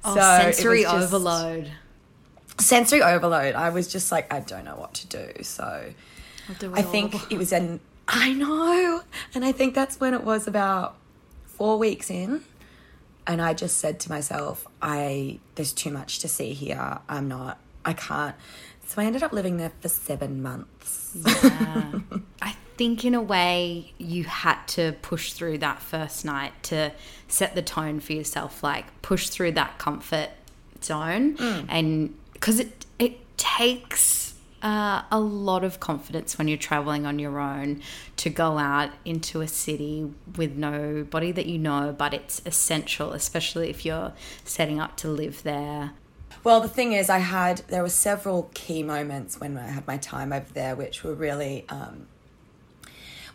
Oh, 0.04 0.14
So 0.16 0.22
sensory 0.22 0.86
overload. 0.86 1.72
sensory 2.60 3.02
overload. 3.02 3.56
I 3.56 3.70
was 3.70 3.88
just 3.88 4.12
like, 4.12 4.32
I 4.34 4.40
don't 4.40 4.66
know 4.66 4.76
what 4.76 4.94
to 4.96 5.08
do. 5.08 5.44
So 5.44 5.92
do 6.60 6.74
I 6.76 6.84
all. 6.84 6.92
think 6.92 7.32
it 7.32 7.38
was 7.38 7.52
an, 7.52 7.80
I 8.08 8.34
know. 8.34 9.02
And 9.34 9.44
I 9.44 9.52
think 9.52 9.74
that's 9.74 10.00
when 10.00 10.14
it 10.14 10.24
was 10.24 10.48
about 10.48 10.96
four 11.46 11.78
weeks 11.80 12.10
in. 12.12 12.44
And 13.28 13.42
I 13.42 13.54
just 13.54 13.78
said 13.78 14.00
to 14.02 14.10
myself, 14.10 14.68
I, 14.82 15.40
there's 15.56 15.74
too 15.74 15.92
much 15.92 16.20
to 16.20 16.28
see 16.28 16.54
here. 16.54 17.00
I'm 17.10 17.28
not, 17.28 17.58
I 17.84 17.94
can't. 17.94 18.36
So 18.88 19.02
I 19.02 19.06
ended 19.06 19.24
up 19.24 19.34
living 19.34 19.58
there 19.58 19.72
for 19.82 19.90
seven 19.90 20.44
months. 20.44 21.18
I 21.26 22.56
think 22.78 23.06
in 23.06 23.16
a 23.16 23.22
way 23.22 23.94
you 23.98 24.26
had 24.26 24.64
to 24.68 24.96
push 25.02 25.34
through 25.34 25.60
that 25.60 25.82
first 25.82 26.26
night 26.26 26.52
to 26.64 26.92
set 27.28 27.56
the 27.56 27.62
tone 27.62 28.00
for 28.00 28.14
yourself, 28.14 28.62
like 28.64 29.02
push 29.02 29.30
through 29.30 29.54
that 29.54 29.78
comfort 29.78 30.30
zone, 30.84 31.38
mm. 31.38 31.66
and 31.68 32.16
because 32.34 32.60
it 32.60 32.86
it 33.00 33.38
takes. 33.38 34.15
Uh, 34.66 35.04
a 35.12 35.20
lot 35.20 35.64
of 35.64 35.80
confidence 35.80 36.40
when 36.40 36.48
you're 36.48 36.58
traveling 36.58 37.06
on 37.06 37.20
your 37.20 37.40
own 37.40 37.80
to 38.16 38.32
go 38.32 38.58
out 38.58 38.90
into 39.06 39.42
a 39.42 39.48
city 39.48 40.12
with 40.38 40.54
nobody 40.56 41.32
that 41.32 41.46
you 41.46 41.60
know, 41.60 41.94
but 41.96 42.16
it's 42.16 42.42
essential, 42.48 43.14
especially 43.14 43.70
if 43.70 43.86
you're 43.86 44.12
setting 44.44 44.80
up 44.80 44.98
to 44.98 45.08
live 45.08 45.44
there. 45.44 45.92
Well, 46.44 46.62
the 46.62 46.68
thing 46.68 46.94
is, 46.94 47.12
I 47.12 47.20
had 47.20 47.60
there 47.68 47.84
were 47.84 47.90
several 47.90 48.50
key 48.56 48.82
moments 48.82 49.40
when 49.40 49.56
I 49.56 49.68
had 49.68 49.86
my 49.86 49.98
time 49.98 50.34
over 50.34 50.52
there, 50.52 50.76
which 50.76 51.04
were 51.04 51.14
really, 51.14 51.66
um, 51.70 52.08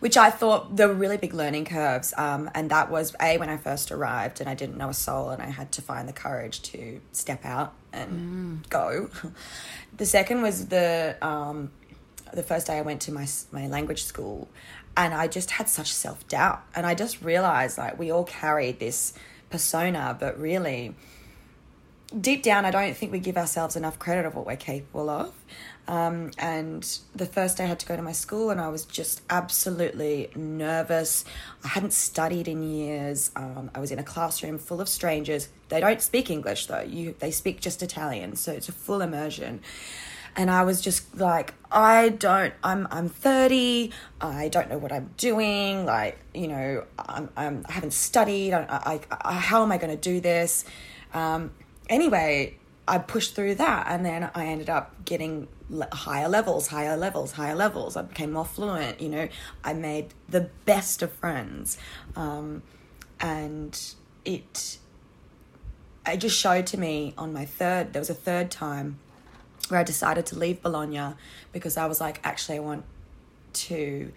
which 0.01 0.17
I 0.17 0.31
thought 0.31 0.75
there 0.75 0.89
were 0.89 0.93
really 0.93 1.15
big 1.15 1.33
learning 1.33 1.63
curves. 1.63 2.13
Um, 2.17 2.51
and 2.53 2.69
that 2.71 2.91
was 2.91 3.15
a 3.21 3.37
when 3.37 3.47
I 3.47 3.55
first 3.55 3.89
arrived 3.89 4.41
and 4.41 4.49
I 4.49 4.53
didn't 4.53 4.75
know 4.75 4.89
a 4.89 4.93
soul, 4.93 5.29
and 5.29 5.41
I 5.41 5.51
had 5.51 5.71
to 5.71 5.81
find 5.81 6.09
the 6.09 6.13
courage 6.13 6.61
to 6.63 6.99
step 7.13 7.45
out 7.45 7.73
and 7.93 8.67
go. 8.69 9.09
The 9.97 10.05
second 10.05 10.41
was 10.41 10.67
the 10.67 11.17
um, 11.21 11.69
the 12.33 12.43
first 12.43 12.67
day 12.67 12.77
I 12.77 12.81
went 12.81 13.01
to 13.01 13.11
my 13.11 13.27
my 13.51 13.67
language 13.67 14.03
school, 14.03 14.47
and 14.95 15.13
I 15.13 15.27
just 15.27 15.51
had 15.51 15.67
such 15.67 15.91
self 15.91 16.25
doubt, 16.27 16.63
and 16.75 16.85
I 16.85 16.95
just 16.95 17.21
realized 17.21 17.77
like 17.77 17.99
we 17.99 18.09
all 18.11 18.23
carry 18.23 18.71
this 18.71 19.13
persona, 19.49 20.15
but 20.17 20.39
really 20.39 20.95
deep 22.19 22.43
down, 22.43 22.65
I 22.65 22.71
don't 22.71 22.95
think 22.95 23.11
we 23.11 23.19
give 23.19 23.37
ourselves 23.37 23.75
enough 23.75 23.99
credit 23.99 24.25
of 24.25 24.35
what 24.35 24.45
we're 24.45 24.57
capable 24.57 25.09
of. 25.09 25.33
Um, 25.87 26.31
and 26.37 26.87
the 27.15 27.25
first 27.25 27.57
day 27.57 27.65
I 27.65 27.67
had 27.67 27.79
to 27.79 27.85
go 27.85 27.95
to 27.95 28.01
my 28.01 28.11
school, 28.11 28.49
and 28.49 28.61
I 28.61 28.69
was 28.69 28.85
just 28.85 29.21
absolutely 29.29 30.29
nervous. 30.35 31.25
I 31.63 31.69
hadn't 31.69 31.93
studied 31.93 32.47
in 32.47 32.63
years. 32.63 33.31
Um, 33.35 33.71
I 33.73 33.79
was 33.79 33.91
in 33.91 33.99
a 33.99 34.03
classroom 34.03 34.57
full 34.57 34.79
of 34.79 34.87
strangers. 34.87 35.49
They 35.69 35.79
don't 35.79 36.01
speak 36.01 36.29
English 36.29 36.67
though. 36.67 36.81
You 36.81 37.15
they 37.19 37.31
speak 37.31 37.61
just 37.61 37.81
Italian, 37.81 38.35
so 38.35 38.51
it's 38.51 38.69
a 38.69 38.71
full 38.71 39.01
immersion. 39.01 39.61
And 40.33 40.49
I 40.49 40.63
was 40.63 40.79
just 40.79 41.17
like, 41.17 41.53
I 41.71 42.09
don't. 42.09 42.53
I'm 42.63 42.87
I'm 42.89 43.09
thirty. 43.09 43.91
I 44.21 44.47
don't 44.47 44.69
know 44.69 44.77
what 44.77 44.93
I'm 44.93 45.09
doing. 45.17 45.85
Like 45.85 46.19
you 46.33 46.47
know, 46.47 46.85
I'm, 46.99 47.29
I'm 47.35 47.65
I 47.67 47.73
haven't 47.73 47.93
studied. 47.93 48.53
I, 48.53 48.65
I, 48.69 48.99
I 49.21 49.33
how 49.33 49.63
am 49.63 49.71
I 49.71 49.77
going 49.77 49.91
to 49.91 50.01
do 50.01 50.21
this? 50.21 50.63
Um, 51.13 51.51
anyway, 51.89 52.57
I 52.87 52.99
pushed 52.99 53.35
through 53.35 53.55
that, 53.55 53.87
and 53.89 54.05
then 54.05 54.29
I 54.33 54.45
ended 54.45 54.69
up 54.69 55.03
getting 55.03 55.47
higher 55.91 56.27
levels, 56.27 56.67
higher 56.67 56.97
levels, 56.97 57.33
higher 57.33 57.55
levels. 57.55 57.95
I 57.95 58.03
became 58.03 58.31
more 58.33 58.45
fluent. 58.45 59.01
You 59.01 59.09
know, 59.09 59.29
I 59.63 59.73
made 59.73 60.13
the 60.29 60.49
best 60.65 61.01
of 61.01 61.11
friends, 61.11 61.77
um, 62.15 62.63
and 63.19 63.79
it. 64.25 64.77
It 66.07 66.17
just 66.17 66.37
showed 66.37 66.65
to 66.67 66.79
me 66.79 67.13
on 67.15 67.31
my 67.31 67.45
third. 67.45 67.93
There 67.93 67.99
was 67.99 68.09
a 68.09 68.15
third 68.15 68.49
time 68.49 68.97
where 69.69 69.79
I 69.79 69.83
decided 69.83 70.25
to 70.27 70.37
leave 70.37 70.61
Bologna 70.61 71.13
because 71.51 71.77
I 71.77 71.85
was 71.85 72.01
like, 72.01 72.19
actually, 72.23 72.57
I 72.57 72.61
want 72.61 72.85
to 73.53 74.11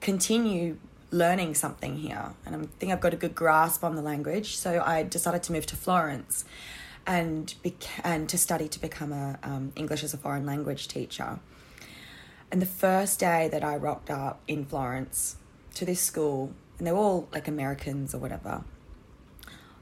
continue 0.00 0.76
learning 1.12 1.54
something 1.54 1.96
here, 1.96 2.34
and 2.44 2.54
I 2.56 2.58
think 2.78 2.92
I've 2.92 3.00
got 3.00 3.12
a 3.12 3.16
good 3.16 3.34
grasp 3.34 3.84
on 3.84 3.94
the 3.94 4.02
language. 4.02 4.56
So 4.56 4.82
I 4.84 5.02
decided 5.02 5.42
to 5.44 5.52
move 5.52 5.66
to 5.66 5.76
Florence, 5.76 6.44
and 7.06 7.54
and 8.04 8.28
to 8.28 8.38
study 8.38 8.68
to 8.68 8.80
become 8.80 9.12
a 9.12 9.38
um, 9.42 9.72
English 9.76 10.04
as 10.04 10.14
a 10.14 10.18
foreign 10.18 10.46
language 10.46 10.88
teacher. 10.88 11.40
And 12.50 12.60
the 12.60 12.66
first 12.66 13.20
day 13.20 13.48
that 13.52 13.62
I 13.62 13.76
rocked 13.76 14.10
up 14.10 14.40
in 14.48 14.64
Florence 14.64 15.36
to 15.74 15.84
this 15.84 16.00
school, 16.00 16.52
and 16.78 16.86
they 16.86 16.92
were 16.92 16.98
all 16.98 17.28
like 17.32 17.46
Americans 17.46 18.14
or 18.14 18.18
whatever, 18.18 18.64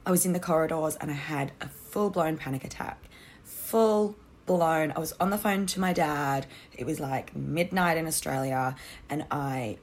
I 0.05 0.11
was 0.11 0.25
in 0.25 0.33
the 0.33 0.39
corridors 0.39 0.95
and 0.97 1.11
I 1.11 1.15
had 1.15 1.51
a 1.61 1.67
full 1.67 2.09
blown 2.09 2.37
panic 2.37 2.63
attack. 2.63 3.03
Full 3.43 4.15
blown. 4.45 4.91
I 4.95 4.99
was 4.99 5.13
on 5.19 5.29
the 5.29 5.37
phone 5.37 5.65
to 5.67 5.79
my 5.79 5.93
dad. 5.93 6.47
It 6.73 6.85
was 6.85 6.99
like 6.99 7.35
midnight 7.35 7.97
in 7.97 8.07
Australia, 8.07 8.75
and 9.09 9.25
I 9.29 9.77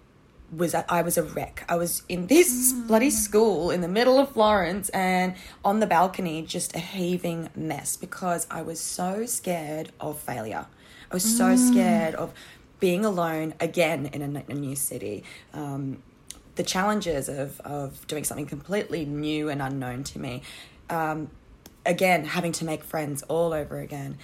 was 0.50 0.74
I 0.74 1.02
was 1.02 1.18
a 1.18 1.22
wreck. 1.22 1.64
I 1.68 1.76
was 1.76 2.02
in 2.08 2.28
this 2.28 2.72
bloody 2.72 3.10
school 3.10 3.70
in 3.70 3.80
the 3.80 3.88
middle 3.88 4.18
of 4.18 4.30
Florence 4.30 4.88
and 4.90 5.34
on 5.64 5.80
the 5.80 5.86
balcony 5.86 6.42
just 6.42 6.74
a 6.74 6.78
heaving 6.78 7.48
mess 7.56 7.96
because 7.96 8.46
I 8.50 8.62
was 8.62 8.80
so 8.80 9.26
scared 9.26 9.90
of 10.00 10.18
failure. 10.18 10.66
I 11.10 11.14
was 11.14 11.24
so 11.24 11.56
scared 11.56 12.14
of 12.14 12.32
being 12.80 13.04
alone 13.04 13.54
again 13.60 14.06
in 14.06 14.36
a, 14.36 14.44
a 14.48 14.54
new 14.54 14.76
city. 14.76 15.24
Um, 15.52 16.02
the 16.54 16.62
challenges 16.62 17.28
of 17.28 17.60
of 17.60 18.06
doing 18.06 18.24
something 18.24 18.46
completely 18.46 19.04
new 19.04 19.48
and 19.48 19.60
unknown 19.60 20.04
to 20.04 20.18
me. 20.18 20.42
Um, 20.88 21.30
again, 21.84 22.24
having 22.24 22.52
to 22.52 22.64
make 22.64 22.84
friends 22.84 23.22
all 23.24 23.52
over 23.52 23.80
again, 23.80 24.18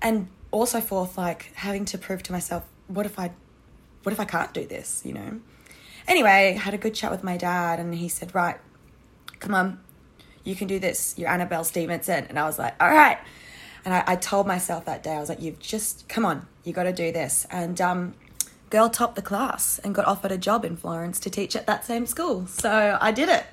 and 0.00 0.28
also 0.50 0.80
forth 0.80 1.18
like 1.18 1.52
having 1.54 1.84
to 1.86 1.98
prove 1.98 2.22
to 2.24 2.32
myself, 2.32 2.64
what 2.88 3.06
if 3.06 3.18
I 3.18 3.32
what 4.02 4.12
if 4.12 4.20
I 4.20 4.24
can't 4.24 4.52
do 4.52 4.66
this, 4.66 5.02
you 5.04 5.12
know? 5.12 5.40
Anyway, 6.08 6.58
had 6.60 6.74
a 6.74 6.78
good 6.78 6.94
chat 6.94 7.10
with 7.10 7.22
my 7.22 7.36
dad, 7.36 7.78
and 7.78 7.94
he 7.94 8.08
said, 8.08 8.34
Right, 8.34 8.56
come 9.38 9.54
on, 9.54 9.80
you 10.44 10.54
can 10.54 10.66
do 10.66 10.78
this. 10.78 11.14
You're 11.16 11.28
Annabelle 11.28 11.64
Stephenson. 11.64 12.26
And 12.28 12.38
I 12.38 12.44
was 12.44 12.58
like, 12.58 12.74
All 12.80 12.90
right. 12.90 13.18
And 13.84 13.94
I, 13.94 14.04
I 14.06 14.16
told 14.16 14.46
myself 14.46 14.84
that 14.84 15.02
day, 15.02 15.12
I 15.12 15.20
was 15.20 15.28
like, 15.28 15.40
You've 15.40 15.58
just, 15.58 16.08
come 16.08 16.24
on, 16.24 16.46
you 16.64 16.72
got 16.72 16.84
to 16.84 16.92
do 16.92 17.12
this. 17.12 17.46
And, 17.50 17.80
um, 17.80 18.14
girl 18.70 18.88
topped 18.88 19.16
the 19.16 19.22
class 19.22 19.80
and 19.80 19.94
got 19.94 20.06
offered 20.06 20.32
a 20.32 20.38
job 20.38 20.64
in 20.64 20.76
Florence 20.76 21.18
to 21.20 21.28
teach 21.28 21.56
at 21.56 21.66
that 21.66 21.84
same 21.84 22.06
school. 22.06 22.46
So 22.46 22.96
I 23.00 23.10
did 23.10 23.28
it. 23.28 23.44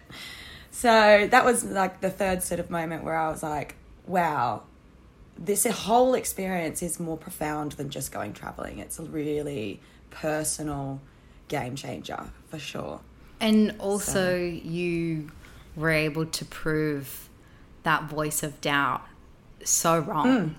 So 0.71 1.27
that 1.31 1.43
was 1.43 1.63
like 1.63 2.01
the 2.01 2.11
third 2.11 2.43
sort 2.43 2.59
of 2.59 2.69
moment 2.69 3.03
where 3.03 3.17
I 3.17 3.29
was 3.29 3.41
like, 3.41 3.75
wow, 4.05 4.61
this 5.37 5.65
whole 5.65 6.13
experience 6.13 6.83
is 6.83 6.99
more 6.99 7.17
profound 7.17 7.73
than 7.73 7.89
just 7.89 8.11
going 8.11 8.33
traveling. 8.33 8.77
It's 8.77 8.99
really 8.99 9.81
personal 10.21 11.01
game 11.47 11.75
changer 11.75 12.29
for 12.49 12.59
sure. 12.59 13.01
And 13.39 13.75
also, 13.79 14.35
you 14.37 15.29
were 15.75 15.91
able 15.91 16.25
to 16.25 16.45
prove 16.45 17.29
that 17.83 18.03
voice 18.05 18.41
of 18.41 18.59
doubt 18.61 19.05
so 19.63 19.99
wrong. 19.99 20.25
Mm. 20.27 20.53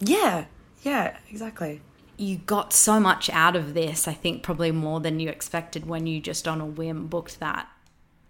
Yeah, 0.00 0.44
yeah, 0.82 1.16
exactly. 1.28 1.80
You 2.16 2.36
got 2.36 2.72
so 2.72 3.00
much 3.00 3.28
out 3.30 3.56
of 3.56 3.74
this, 3.74 4.06
I 4.06 4.12
think 4.12 4.42
probably 4.42 4.70
more 4.70 5.00
than 5.00 5.20
you 5.20 5.28
expected 5.28 5.86
when 5.86 6.06
you 6.06 6.20
just 6.20 6.46
on 6.46 6.60
a 6.60 6.66
whim 6.66 7.06
booked 7.08 7.40
that 7.40 7.68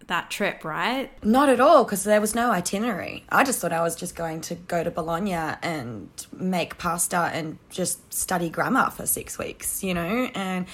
that 0.07 0.29
trip, 0.29 0.63
right? 0.63 1.11
Not 1.23 1.49
at 1.49 1.59
all, 1.59 1.83
because 1.83 2.03
there 2.03 2.21
was 2.21 2.35
no 2.35 2.51
itinerary. 2.51 3.25
I 3.29 3.43
just 3.43 3.59
thought 3.59 3.73
I 3.73 3.81
was 3.81 3.95
just 3.95 4.15
going 4.15 4.41
to 4.41 4.55
go 4.55 4.83
to 4.83 4.91
Bologna 4.91 5.33
and 5.33 6.09
make 6.33 6.77
pasta 6.77 7.29
and 7.33 7.57
just 7.69 8.13
study 8.13 8.49
grammar 8.49 8.89
for 8.89 9.05
six 9.05 9.37
weeks, 9.37 9.83
you 9.83 9.93
know? 9.93 10.29
And 10.33 10.65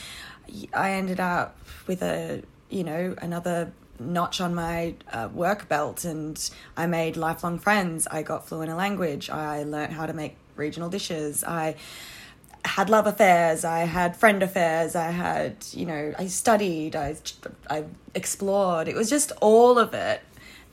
I 0.73 0.91
ended 0.91 1.19
up 1.19 1.57
with 1.87 2.01
a, 2.01 2.43
you 2.69 2.83
know, 2.83 3.15
another 3.21 3.71
notch 3.99 4.41
on 4.41 4.53
my 4.53 4.95
uh, 5.11 5.29
work 5.33 5.67
belt 5.67 6.05
and 6.05 6.49
I 6.75 6.85
made 6.87 7.17
lifelong 7.17 7.59
friends. 7.59 8.07
I 8.07 8.23
got 8.23 8.47
fluent 8.47 8.69
in 8.69 8.75
a 8.75 8.77
language. 8.77 9.29
I 9.29 9.63
learned 9.63 9.93
how 9.93 10.05
to 10.05 10.13
make 10.13 10.37
regional 10.55 10.89
dishes. 10.89 11.43
I 11.43 11.75
had 12.67 12.89
love 12.89 13.07
affairs, 13.07 13.65
I 13.65 13.79
had 13.79 14.15
friend 14.15 14.43
affairs, 14.43 14.95
I 14.95 15.11
had, 15.11 15.65
you 15.71 15.85
know, 15.85 16.13
I 16.17 16.27
studied, 16.27 16.95
I, 16.95 17.15
I 17.69 17.85
explored. 18.13 18.87
It 18.87 18.95
was 18.95 19.09
just 19.09 19.31
all 19.41 19.79
of 19.79 19.93
it. 19.93 20.21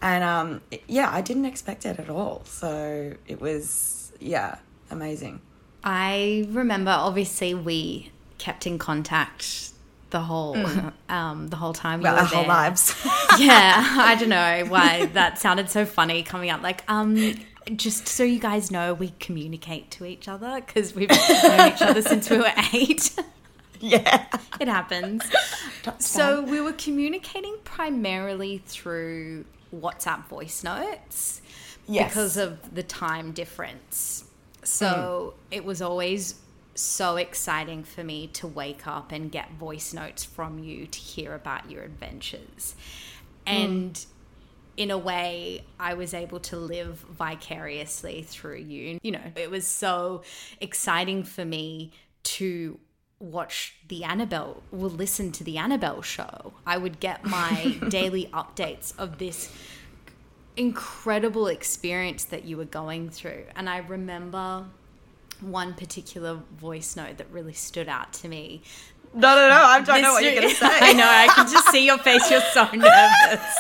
And 0.03 0.23
um, 0.23 0.61
yeah, 0.87 1.11
I 1.11 1.21
didn't 1.21 1.47
expect 1.47 1.87
it 1.87 1.99
at 1.99 2.11
all. 2.11 2.43
So 2.45 3.15
it 3.27 3.41
was, 3.41 4.13
yeah, 4.21 4.59
amazing. 4.91 5.41
I 5.83 6.47
remember 6.51 6.91
obviously 6.91 7.55
we 7.55 8.11
kept 8.39 8.67
in 8.67 8.79
contact 8.79 9.71
the 10.11 10.21
whole 10.21 10.57
um, 11.09 11.49
the 11.49 11.57
whole 11.57 11.73
time 11.73 12.01
we 12.01 12.09
About 12.09 12.15
were 12.15 12.21
our 12.21 12.43
whole 12.43 12.47
lives. 12.47 12.95
yeah, 13.39 13.97
I 13.99 14.17
don't 14.19 14.29
know 14.29 14.65
why 14.69 15.07
that 15.07 15.39
sounded 15.39 15.69
so 15.69 15.85
funny 15.85 16.23
coming 16.23 16.51
out. 16.51 16.63
Like, 16.63 16.85
um, 16.89 17.35
just 17.77 18.09
so 18.09 18.23
you 18.23 18.39
guys 18.39 18.71
know, 18.71 18.95
we 18.95 19.15
communicate 19.21 19.91
to 19.93 20.05
each 20.05 20.29
other 20.29 20.63
because 20.65 20.95
we've 20.95 21.11
known 21.11 21.73
each 21.73 21.83
other 21.83 22.03
since 22.13 22.29
we 22.31 22.39
were 22.39 22.53
eight. 22.73 23.15
yeah. 23.81 24.27
it 24.61 24.69
happens. 24.69 25.23
So 25.99 26.43
we 26.43 26.61
were 26.61 26.73
communicating 26.73 27.57
primarily 27.65 28.59
through 28.67 29.45
WhatsApp 29.75 30.27
voice 30.27 30.63
notes 30.65 31.43
Yes. 31.87 32.11
because 32.11 32.37
of 32.37 32.75
the 32.75 32.83
time 32.83 33.33
difference. 33.33 34.25
So 34.63 35.35
hmm. 35.35 35.55
it 35.55 35.65
was 35.65 35.83
always 35.83 36.37
so 36.75 37.17
exciting 37.17 37.85
for 37.85 38.03
me 38.03 38.27
to 38.29 38.47
wake 38.47 38.87
up 38.87 39.13
and 39.13 39.31
get 39.31 39.53
voice 39.53 39.93
notes 39.93 40.25
from 40.25 40.59
you 40.59 40.87
to 40.87 40.99
hear 40.99 41.35
about 41.35 41.71
your 41.71 41.83
adventures. 41.83 42.75
Hmm. 43.47 43.53
And 43.55 44.07
in 44.77 44.91
a 44.91 44.99
way, 44.99 45.65
I 45.79 45.95
was 45.95 46.15
able 46.15 46.41
to 46.41 46.57
live 46.57 46.99
vicariously 47.11 48.23
through 48.23 48.59
you. 48.59 48.99
You 49.03 49.13
know, 49.13 49.33
it 49.37 49.51
was 49.51 49.67
so 49.67 50.23
exciting 50.61 51.25
for 51.25 51.45
me 51.45 51.93
to 52.25 52.79
watch 53.21 53.77
the 53.89 54.05
Annabelle, 54.05 54.63
will 54.71 54.91
listen 54.91 55.33
to 55.33 55.45
the 55.45 55.59
Annabelle 55.59 56.03
show. 56.03 56.55
I 56.67 56.77
would 56.77 57.01
get 57.01 57.25
my 57.25 57.79
daily 57.89 58.27
updates 58.33 58.93
of 58.99 59.19
this 59.19 59.51
incredible 60.57 61.47
experience 61.47 62.25
that 62.25 62.45
you 62.45 62.57
were 62.57 62.65
going 62.65 63.11
through. 63.11 63.45
And 63.57 63.69
I 63.69 63.79
remember 63.79 64.67
one 65.41 65.75
particular 65.75 66.41
voice 66.57 66.97
note 66.97 67.19
that 67.19 67.31
really 67.31 67.53
stood 67.53 67.89
out 67.89 68.13
to 68.15 68.29
me. 68.29 68.63
No, 69.13 69.35
no, 69.35 69.49
no. 69.49 69.55
I 69.55 69.81
don't 69.81 70.03
know 70.03 70.13
what 70.13 70.25
you're 70.25 70.35
going 70.35 70.49
to 70.49 70.55
say. 70.55 70.67
I 70.71 70.93
know, 70.93 71.07
I 71.07 71.29
can 71.35 71.49
just 71.51 71.69
see 71.69 71.87
your 71.87 71.99
face. 71.99 72.31
You're 72.31 72.41
so 72.41 72.65
nervous. 72.75 73.57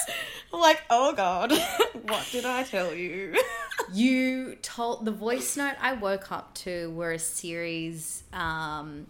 Like, 0.60 0.82
oh 0.88 1.12
God, 1.12 1.52
what 2.02 2.28
did 2.30 2.44
I 2.44 2.62
tell 2.62 2.94
you? 2.94 3.34
You 3.92 4.56
told 4.62 5.04
the 5.04 5.10
voice 5.10 5.56
note 5.56 5.74
I 5.80 5.92
woke 5.92 6.32
up 6.32 6.54
to 6.54 6.90
were 6.92 7.12
a 7.12 7.18
series 7.18 8.22
um, 8.32 9.08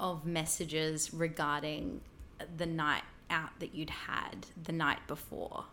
of 0.00 0.26
messages 0.26 1.14
regarding 1.14 2.00
the 2.56 2.66
night 2.66 3.04
out 3.30 3.50
that 3.60 3.74
you'd 3.74 3.90
had 3.90 4.46
the 4.60 4.72
night 4.72 4.98
before. 5.06 5.64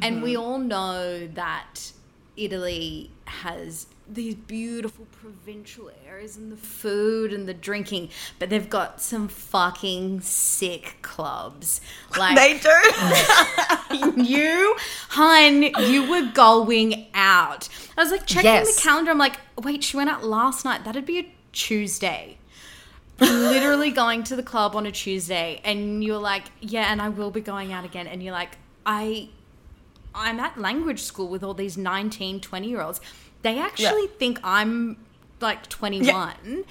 And 0.00 0.22
we 0.22 0.36
all 0.36 0.58
know 0.58 1.26
that 1.26 1.92
Italy 2.36 3.10
has 3.26 3.86
these 4.14 4.34
beautiful 4.34 5.06
provincial 5.20 5.90
areas 6.06 6.36
and 6.36 6.52
the 6.52 6.56
food 6.56 7.32
and 7.32 7.48
the 7.48 7.54
drinking, 7.54 8.10
but 8.38 8.50
they've 8.50 8.68
got 8.68 9.00
some 9.00 9.28
fucking 9.28 10.20
sick 10.20 10.96
clubs. 11.02 11.80
Like 12.18 12.36
they 12.36 12.58
do. 12.58 14.22
you, 14.22 14.76
hun, 15.08 15.62
you 15.62 16.10
were 16.10 16.30
going 16.32 17.06
out. 17.14 17.68
I 17.96 18.02
was 18.02 18.10
like 18.10 18.26
checking 18.26 18.50
Yes. 18.50 18.76
the 18.76 18.82
calendar. 18.82 19.10
I'm 19.10 19.18
like, 19.18 19.36
wait, 19.62 19.82
she 19.82 19.96
went 19.96 20.10
out 20.10 20.22
last 20.22 20.64
night. 20.64 20.84
That'd 20.84 21.06
be 21.06 21.18
a 21.20 21.34
Tuesday. 21.52 22.36
Literally 23.18 23.90
going 24.02 24.24
to 24.24 24.36
the 24.36 24.42
club 24.42 24.74
on 24.76 24.84
a 24.84 24.92
Tuesday, 24.92 25.60
and 25.64 26.02
you're 26.04 26.18
like, 26.18 26.44
yeah, 26.60 26.92
and 26.92 27.00
I 27.00 27.08
will 27.08 27.30
be 27.30 27.40
going 27.40 27.72
out 27.72 27.84
again. 27.84 28.06
And 28.06 28.22
you're 28.22 28.32
like, 28.32 28.58
I, 28.84 29.28
I'm 30.14 30.38
at 30.40 30.58
language 30.58 31.00
school 31.02 31.28
with 31.28 31.42
all 31.42 31.54
these 31.54 31.78
19, 31.78 32.40
20 32.40 32.68
year 32.68 32.82
olds. 32.82 33.00
They 33.42 33.58
actually 33.58 34.06
think 34.06 34.40
I'm 34.42 34.96
like 35.40 35.68
21. 35.68 36.64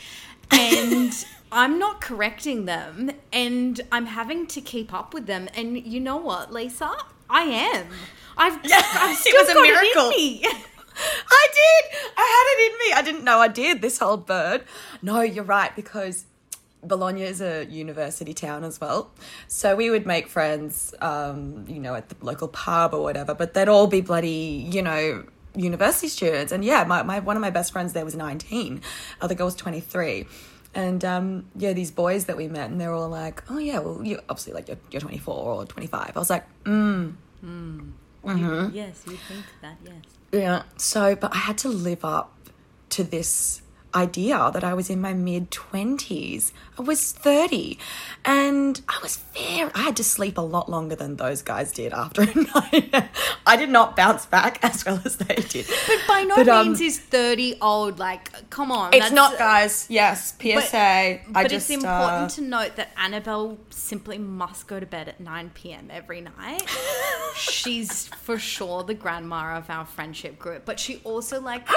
And 0.52 1.26
I'm 1.52 1.78
not 1.78 2.00
correcting 2.00 2.66
them, 2.66 3.12
and 3.34 3.82
I'm 3.92 4.06
having 4.06 4.48
to 4.48 4.62
keep 4.62 4.94
up 4.94 5.14
with 5.14 5.26
them. 5.26 5.50
And 5.54 5.78
you 5.86 6.00
know 6.00 6.16
what, 6.16 6.54
Lisa? 6.54 6.92
I 7.30 7.44
am. 7.44 7.88
I've, 8.38 8.54
I've 8.54 8.64
it 8.64 9.18
still 9.18 9.42
was 9.42 9.50
a 9.50 9.54
got 9.54 9.62
miracle. 9.62 10.10
It 10.12 10.16
in 10.16 10.42
me. 10.42 10.46
I 11.30 11.48
did. 11.54 12.00
I 12.18 12.22
had 12.22 12.46
it 12.54 12.72
in 12.72 12.78
me. 12.80 12.94
I 12.94 13.02
didn't 13.02 13.26
know 13.26 13.40
I 13.40 13.48
did 13.48 13.82
this 13.82 14.00
whole 14.00 14.18
bird. 14.18 14.64
No, 15.02 15.22
you're 15.22 15.44
right 15.44 15.76
because 15.76 16.26
Bologna 16.84 17.24
is 17.24 17.42
a 17.42 17.66
university 17.66 18.34
town 18.34 18.64
as 18.64 18.80
well. 18.80 19.12
So 19.48 19.76
we 19.76 19.90
would 19.90 20.06
make 20.06 20.28
friends, 20.28 20.94
um, 21.02 21.66
you 21.68 21.80
know, 21.80 21.96
at 21.96 22.10
the 22.10 22.16
local 22.22 22.48
pub 22.48 22.94
or 22.94 23.02
whatever, 23.02 23.34
but 23.34 23.54
they'd 23.54 23.70
all 23.70 23.88
be 23.88 24.02
bloody, 24.02 24.68
you 24.72 24.82
know, 24.82 25.24
university 25.56 26.08
students. 26.08 26.52
And 26.52 26.64
yeah, 26.64 26.84
my, 26.84 27.04
my 27.04 27.20
one 27.20 27.36
of 27.36 27.42
my 27.42 27.50
best 27.50 27.72
friends 27.72 27.94
there 27.94 28.06
was 28.06 28.16
19. 28.16 28.82
Other 29.22 29.36
girl 29.36 29.46
was 29.46 29.56
23. 29.56 30.26
And 30.74 31.04
um, 31.04 31.46
yeah, 31.56 31.74
these 31.74 31.92
boys 31.92 32.26
that 32.26 32.38
we 32.38 32.48
met, 32.48 32.70
and 32.70 32.80
they're 32.80 32.94
all 32.94 33.10
like, 33.10 33.44
"Oh 33.52 33.58
yeah, 33.58 33.80
well, 33.80 34.02
you 34.06 34.22
obviously 34.30 34.54
like 34.54 34.70
you're, 34.70 34.78
you're 34.90 35.02
24 35.02 35.36
or 35.36 35.66
25." 35.66 36.12
I 36.16 36.20
was 36.20 36.30
like, 36.30 36.46
"Mm, 36.64 37.16
Mm-hmm. 37.44 38.76
Yes, 38.76 39.04
you 39.08 39.18
think 39.18 39.46
that. 39.62 39.78
Yes. 39.84 39.96
Yeah. 40.32 40.64
So, 40.78 41.16
but 41.16 41.34
I 41.34 41.38
had 41.38 41.58
to 41.60 41.70
live 41.70 42.06
up 42.06 42.34
to 42.90 43.04
this 43.04 43.62
idea 43.94 44.52
that 44.54 44.64
I 44.64 44.74
was 44.74 44.90
in 44.90 45.02
my 45.02 45.14
mid 45.14 45.52
20s. 45.52 46.52
I 46.78 46.82
was 46.82 47.12
30 47.12 47.78
and 48.26 48.82
I 48.88 49.00
was 49.02 49.18
fair. 49.18 49.72
I 49.76 49.82
had 49.82 49.96
to 49.98 50.04
sleep 50.04 50.38
a 50.38 50.42
lot 50.42 50.70
longer 50.70 50.96
than 50.96 51.18
those 51.18 51.42
guys 51.42 51.72
did 51.72 51.94
after 51.94 52.22
a 52.24 52.36
night. 52.36 53.10
I 53.46 53.56
did 53.56 53.70
not 53.70 53.96
bounce 53.96 54.26
back 54.26 54.60
as 54.64 54.86
well 54.86 55.02
as 55.06 55.18
they 55.18 55.36
did. 55.36 55.68
But 55.88 56.00
by 56.08 56.24
no 56.24 56.36
But, 56.36 56.48
um, 56.48 56.68
means 56.68 56.82
is 56.82 57.00
30 57.00 57.58
old. 57.62 58.00
Like, 58.00 58.50
come 58.50 58.72
on. 58.72 58.94
It's 58.94 59.12
not, 59.12 59.38
guys. 59.38 59.88
Yes, 59.90 60.34
PSA. 60.40 61.20
But, 61.26 61.34
but 61.34 61.50
just, 61.50 61.70
it's 61.70 61.84
important 61.84 62.32
uh, 62.32 62.36
to 62.36 62.42
note 62.42 62.76
that 62.78 62.92
Annabelle 62.98 63.58
simply 63.70 64.18
must 64.18 64.68
go 64.68 64.80
to 64.80 64.86
bed 64.86 65.08
at 65.08 65.20
9 65.20 65.52
p.m. 65.54 65.90
every 65.92 66.22
night. 66.22 66.64
She's 67.36 68.08
for 68.08 68.38
sure 68.38 68.84
the 68.84 68.94
grandma 68.94 69.58
of 69.58 69.70
our 69.70 69.86
friendship 69.86 70.40
group, 70.40 70.66
but 70.66 70.80
she 70.80 70.98
also 71.04 71.42
like 71.42 71.68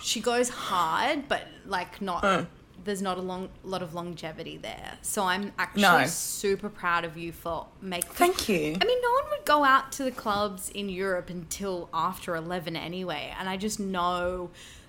she 0.00 0.20
goes 0.20 0.48
hard, 0.48 1.28
but 1.28 1.46
like 1.66 2.00
not. 2.00 2.22
Mm. 2.22 2.46
There's 2.82 3.02
not 3.02 3.18
a 3.18 3.20
long 3.20 3.50
lot 3.62 3.82
of 3.82 3.92
longevity 3.92 4.56
there, 4.56 4.96
so 5.02 5.24
I'm 5.24 5.52
actually 5.58 5.82
No. 5.82 6.06
super 6.06 6.70
proud 6.70 7.04
of 7.04 7.14
you 7.14 7.30
for 7.30 7.66
making. 7.82 8.10
Thank 8.12 8.48
you. 8.48 8.74
I 8.80 8.84
mean, 8.86 8.98
no 9.02 9.10
one 9.12 9.24
would 9.32 9.44
go 9.44 9.64
out 9.64 9.92
to 9.92 10.02
the 10.02 10.10
clubs 10.10 10.70
in 10.70 10.88
Europe 10.88 11.28
until 11.28 11.90
after 11.92 12.34
11 12.34 12.76
anyway. 12.76 13.34
And 13.38 13.50
I 13.50 13.58
just 13.58 13.80
know 13.80 14.48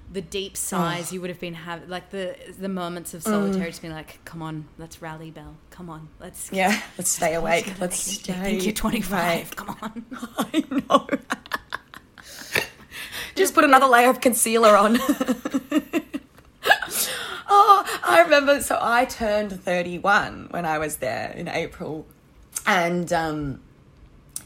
the 0.10 0.22
deep 0.22 0.54
mm. 0.54 0.58
sighs 0.58 1.12
you 1.12 1.20
would 1.22 1.30
have 1.30 1.40
been 1.40 1.54
having, 1.54 1.90
like 1.90 2.12
the 2.12 2.36
the 2.58 2.70
moments 2.70 3.14
of 3.14 3.24
solitude, 3.24 3.62
mm. 3.62 3.66
just 3.66 3.82
being 3.82 3.94
like, 3.94 4.24
come 4.24 4.42
on, 4.42 4.70
let's 4.78 5.02
rally, 5.02 5.32
Bell. 5.32 5.58
Come 5.70 5.90
on, 5.90 6.08
let's. 6.20 6.50
Yeah, 6.52 6.82
let's 6.98 7.10
stay 7.10 7.36
awake. 7.36 7.74
Let's 7.80 7.98
stay. 7.98 8.34
think 8.34 8.66
you're 8.66 8.74
25. 8.74 9.22
awake. 9.22 9.56
Come 9.56 9.78
on. 9.82 10.06
I 10.38 10.64
know. 10.90 11.08
Just 13.36 13.54
put 13.54 13.64
another 13.64 13.88
layer 13.88 14.10
of 14.10 14.22
concealer 14.22 14.76
on. 14.76 14.98
oh, 17.50 18.00
I 18.04 18.22
remember. 18.24 18.62
So 18.62 18.78
I 18.82 19.06
turned 19.06 19.62
31 19.62 20.48
when 20.52 20.66
I 20.66 20.78
was 20.78 20.98
there 20.98 21.32
in 21.32 21.48
April. 21.48 22.06
And 22.66 23.12
um, 23.14 23.62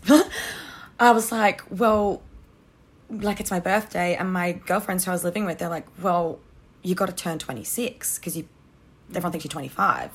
I 1.00 1.12
was 1.12 1.32
like, 1.32 1.64
well, 1.70 2.22
like 3.10 3.40
it's 3.40 3.52
my 3.52 3.60
birthday. 3.60 4.16
And 4.16 4.32
my 4.32 4.54
girlfriends 4.54 5.06
who 5.06 5.12
I 5.12 5.14
was 5.14 5.24
living 5.24 5.46
with, 5.46 5.58
they're 5.58 5.70
like, 5.70 5.88
well, 6.02 6.40
you 6.84 6.96
got 6.96 7.08
to 7.08 7.16
turn 7.16 7.40
26 7.40 8.20
because 8.20 8.38
you, 8.38 8.48
everyone 9.10 9.32
thinks 9.32 9.46
you're 9.46 9.50
25. 9.50 10.02
And 10.04 10.12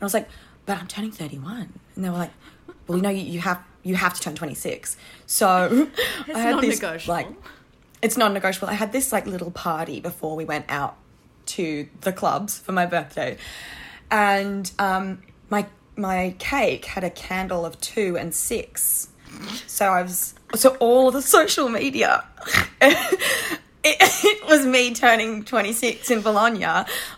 I 0.00 0.04
was 0.04 0.14
like, 0.14 0.28
but 0.64 0.78
I'm 0.78 0.86
turning 0.86 1.12
31. 1.12 1.72
And 1.94 2.04
they 2.04 2.10
were 2.10 2.16
like, 2.16 2.32
well, 2.86 2.96
you 2.98 3.02
know, 3.02 3.10
you, 3.10 3.22
you 3.22 3.40
have 3.40 3.62
you 3.82 3.94
have 3.94 4.14
to 4.14 4.20
turn 4.20 4.34
26. 4.34 4.96
So 5.26 5.88
It's 6.26 6.36
I 6.36 6.40
had 6.40 6.60
this 6.60 7.08
like 7.08 7.28
it's 8.06 8.16
non-negotiable. 8.16 8.68
I 8.68 8.74
had 8.74 8.92
this 8.92 9.12
like 9.12 9.26
little 9.26 9.50
party 9.50 9.98
before 10.00 10.36
we 10.36 10.44
went 10.44 10.66
out 10.68 10.96
to 11.46 11.88
the 12.02 12.12
clubs 12.12 12.56
for 12.56 12.70
my 12.70 12.86
birthday, 12.86 13.36
and 14.12 14.70
um, 14.78 15.22
my 15.50 15.66
my 15.96 16.36
cake 16.38 16.84
had 16.84 17.02
a 17.02 17.10
candle 17.10 17.66
of 17.66 17.80
two 17.80 18.16
and 18.16 18.32
six. 18.32 19.08
So 19.66 19.86
I 19.86 20.02
was 20.02 20.34
so 20.54 20.76
all 20.76 21.10
the 21.10 21.20
social 21.20 21.68
media. 21.68 22.24
It, 23.86 23.96
it 24.24 24.46
was 24.48 24.66
me 24.66 24.92
turning 24.94 25.44
26 25.44 26.10
in 26.10 26.20
Bologna. 26.20 26.64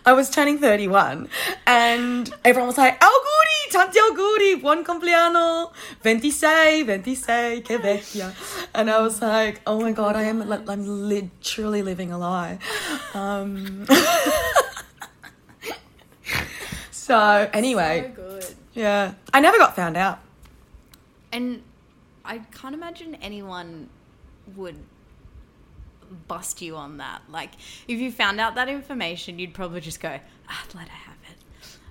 I 0.05 0.13
was 0.13 0.29
turning 0.29 0.59
31. 0.59 1.27
And 1.65 2.31
everyone 2.45 2.67
was 2.67 2.77
like, 2.77 2.99
Auguri, 2.99 3.71
tanti 3.71 3.97
auguri, 3.99 4.61
buon 4.61 4.83
compleanno, 4.83 5.71
26, 6.03 6.85
26, 6.85 7.67
che 7.67 7.77
vecchia. 7.77 8.33
And 8.75 8.91
I 8.91 9.01
was 9.01 9.19
like, 9.19 9.61
oh 9.65 9.81
my 9.81 9.91
God, 9.91 10.15
I 10.15 10.23
am 10.23 10.43
I'm 10.69 11.09
literally 11.09 11.81
living 11.81 12.11
a 12.11 12.19
lie. 12.19 12.59
Um, 13.15 13.87
so, 16.91 17.49
anyway, 17.51 18.11
good. 18.15 18.45
yeah. 18.73 19.13
I 19.33 19.39
never 19.39 19.57
got 19.57 19.75
found 19.75 19.97
out. 19.97 20.19
And 21.31 21.63
I 22.23 22.39
can't 22.53 22.75
imagine 22.75 23.15
anyone 23.15 23.89
would 24.55 24.77
bust 26.27 26.61
you 26.61 26.75
on 26.75 26.97
that. 26.97 27.21
Like, 27.29 27.51
if 27.87 27.99
you 27.99 28.11
found 28.11 28.39
out 28.39 28.55
that 28.55 28.69
information, 28.69 29.39
you'd 29.39 29.53
probably 29.53 29.81
just 29.81 29.99
go, 29.99 30.19
ah, 30.49 30.63
let 30.75 30.87
her 30.87 30.95
have 30.95 31.15
it. 31.29 31.37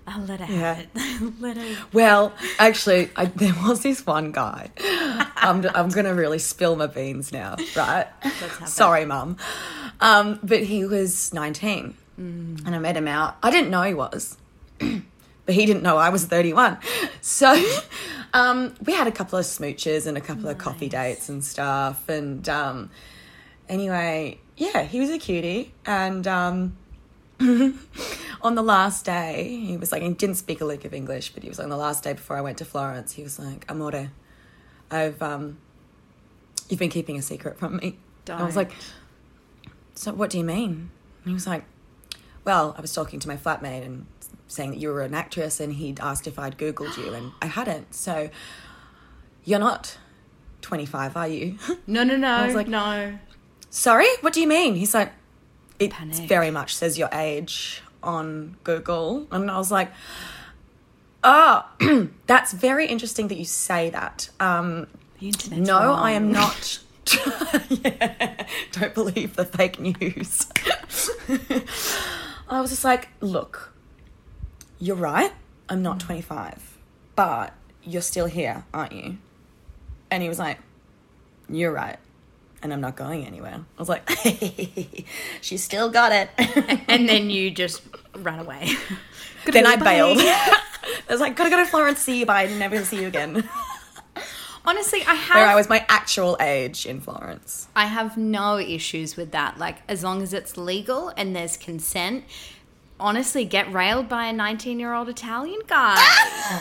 I'll 0.07 0.21
let 0.25 0.41
her 0.41 0.53
Yeah. 0.53 0.75
have 0.75 0.87
it. 0.95 1.35
let 1.41 1.57
her. 1.57 1.77
Well, 1.93 2.33
actually, 2.59 3.11
I, 3.17 3.25
there 3.37 3.55
was 3.63 3.83
this 3.83 4.07
one 4.07 4.33
guy. 4.33 4.71
I'm, 5.37 5.67
I'm 5.75 5.89
going 5.91 6.07
to 6.07 6.15
really 6.15 6.39
spill 6.39 6.77
my 6.77 6.87
beans 6.87 7.33
now, 7.33 7.57
right? 7.77 8.07
Sorry, 8.67 9.05
mum. 9.05 9.37
Um, 10.01 10.39
but 10.43 10.63
he 10.63 10.85
was 10.85 11.33
19 11.35 11.95
and 12.17 12.61
I 12.67 12.79
met 12.79 12.97
him 12.97 13.07
out. 13.07 13.37
I 13.43 13.51
didn't 13.51 13.71
know 13.71 13.83
he 13.83 13.95
was, 13.95 14.37
but 14.79 15.55
he 15.55 15.67
didn't 15.67 15.83
know 15.85 15.97
I 15.99 16.09
was 16.09 16.25
31. 16.27 16.79
So 17.21 17.55
um, 18.33 18.75
we 18.85 18.93
had 18.93 19.07
a 19.07 19.13
couple 19.13 19.39
of 19.39 19.45
smooches 19.45 20.07
and 20.07 20.17
a 20.17 20.21
couple 20.21 20.49
of 20.49 20.59
coffee 20.59 20.89
dates 20.89 21.29
and 21.29 21.45
stuff. 21.45 22.09
And 22.09 22.49
um, 22.49 22.91
anyway, 23.69 24.39
yeah, 24.57 24.83
he 24.85 25.01
was 25.01 25.11
a 25.11 25.19
cutie. 25.19 25.73
And. 25.87 26.27
Um, 26.27 26.77
on 28.43 28.55
the 28.57 28.63
last 28.63 29.05
day, 29.05 29.61
he 29.65 29.77
was 29.77 29.93
like, 29.93 30.03
he 30.03 30.09
didn't 30.13 30.35
speak 30.35 30.61
a 30.61 30.65
lick 30.65 30.85
of 30.85 30.93
English, 30.93 31.31
but 31.35 31.45
he 31.45 31.49
was 31.49 31.59
like, 31.59 31.67
on 31.67 31.71
the 31.71 31.77
last 31.77 32.03
day 32.03 32.13
before 32.13 32.37
I 32.37 32.41
went 32.41 32.59
to 32.59 32.65
Florence, 32.65 33.13
he 33.13 33.23
was 33.23 33.39
like, 33.39 33.65
Amore, 33.71 34.11
I've, 34.91 35.23
um, 35.23 35.59
you've 36.69 36.81
been 36.81 36.91
keeping 36.91 37.17
a 37.17 37.23
secret 37.23 37.57
from 37.57 37.77
me. 37.77 37.97
I 38.29 38.43
was 38.45 38.57
like, 38.57 38.73
so 39.95 40.13
what 40.13 40.31
do 40.31 40.39
you 40.39 40.43
mean? 40.45 40.91
And 41.23 41.27
he 41.27 41.33
was 41.33 41.47
like, 41.47 41.65
well, 42.45 42.75
I 42.77 42.81
was 42.81 42.93
talking 42.93 43.21
to 43.21 43.29
my 43.29 43.37
flatmate 43.37 43.85
and 43.87 44.07
saying 44.49 44.71
that 44.71 44.79
you 44.79 44.89
were 44.89 45.03
an 45.03 45.15
actress, 45.15 45.61
and 45.61 45.75
he'd 45.75 46.01
asked 46.01 46.27
if 46.27 46.41
I'd 46.41 46.59
Googled 46.59 46.97
you, 46.97 47.15
and 47.15 47.31
I 47.41 47.47
hadn't. 47.47 47.95
So 47.95 48.31
you're 49.45 49.61
not 49.61 49.97
25, 50.63 51.17
are 51.17 51.29
you? 51.29 51.59
No, 51.87 52.03
no, 52.03 52.17
no. 52.17 52.29
I 52.29 52.47
was 52.47 52.55
like- 52.57 52.67
no. 52.67 53.17
Sorry, 53.71 54.07
what 54.21 54.33
do 54.33 54.41
you 54.41 54.49
mean? 54.49 54.75
He's 54.75 54.95
like, 54.95 55.13
it 55.79 55.91
Panic. 55.93 56.29
very 56.29 56.51
much 56.51 56.75
says 56.75 56.99
your 56.99 57.09
age 57.13 57.83
on 58.03 58.57
Google. 58.65 59.27
And 59.31 59.51
I 59.51 59.59
was 59.59 59.71
like, 59.71 59.91
oh, 61.23 61.65
that's 62.27 62.53
very 62.53 62.87
interesting 62.87 63.29
that 63.29 63.37
you 63.39 63.45
say 63.45 63.91
that. 63.91 64.31
Um, 64.41 64.87
The 65.21 65.57
no, 65.57 65.79
wrong. 65.79 65.99
I 65.99 66.11
am 66.13 66.33
not. 66.33 66.81
yeah, 67.69 68.47
don't 68.73 68.95
believe 68.95 69.37
the 69.37 69.45
fake 69.45 69.79
news. 69.81 70.47
I 72.49 72.61
was 72.61 72.71
just 72.71 72.85
like, 72.85 73.09
look, 73.21 73.73
you're 74.79 74.97
right. 74.97 75.33
I'm 75.69 75.83
not 75.83 76.01
25, 76.01 76.79
but 77.17 77.53
you're 77.83 78.03
still 78.03 78.27
here, 78.27 78.65
aren't 78.73 78.93
you? 78.93 79.19
And 80.11 80.23
he 80.23 80.29
was 80.29 80.39
like, 80.39 80.59
you're 81.49 81.73
right. 81.73 81.99
And 82.63 82.73
I'm 82.73 82.81
not 82.81 82.97
going 82.97 83.25
anywhere. 83.25 83.55
I 83.55 83.81
was 83.81 83.89
like, 83.89 84.11
she 85.41 85.57
still 85.57 85.91
got 85.91 86.13
it. 86.13 86.31
And 86.89 87.09
then 87.09 87.31
you 87.31 87.51
just 87.51 87.83
ran 88.17 88.41
away. 88.41 88.71
then 89.53 89.67
I 89.67 89.77
Bye. 89.77 89.85
bailed. 89.85 90.19
I 90.21 90.61
was 91.11 91.21
like, 91.21 91.37
gotta 91.37 91.51
go 91.51 91.59
to 91.59 91.67
Florence, 91.67 92.01
see 92.01 92.21
you, 92.21 92.27
bye, 92.27 92.47
never 92.47 92.83
see 92.85 93.03
you 93.03 93.09
again. 93.09 93.49
Honestly, 94.65 95.03
I 95.07 95.15
have. 95.15 95.37
Where 95.37 95.47
I 95.47 95.55
was 95.55 95.69
my 95.69 95.85
actual 95.89 96.37
age 96.41 96.85
in 96.85 97.01
Florence. 97.01 97.69
I 97.77 97.87
have 97.87 98.17
no 98.17 98.59
issues 98.59 99.17
with 99.17 99.31
that. 99.33 99.59
Like, 99.59 99.77
as 99.89 100.03
long 100.03 100.21
as 100.23 100.33
it's 100.35 100.57
legal 100.57 101.13
and 101.17 101.35
there's 101.35 101.57
consent. 101.57 102.25
Honestly, 103.01 103.45
get 103.45 103.73
railed 103.73 104.09
by 104.09 104.27
a 104.27 104.33
19 104.33 104.81
year 104.81 104.93
old 104.93 105.09
Italian 105.09 105.61
guy. 105.67 105.95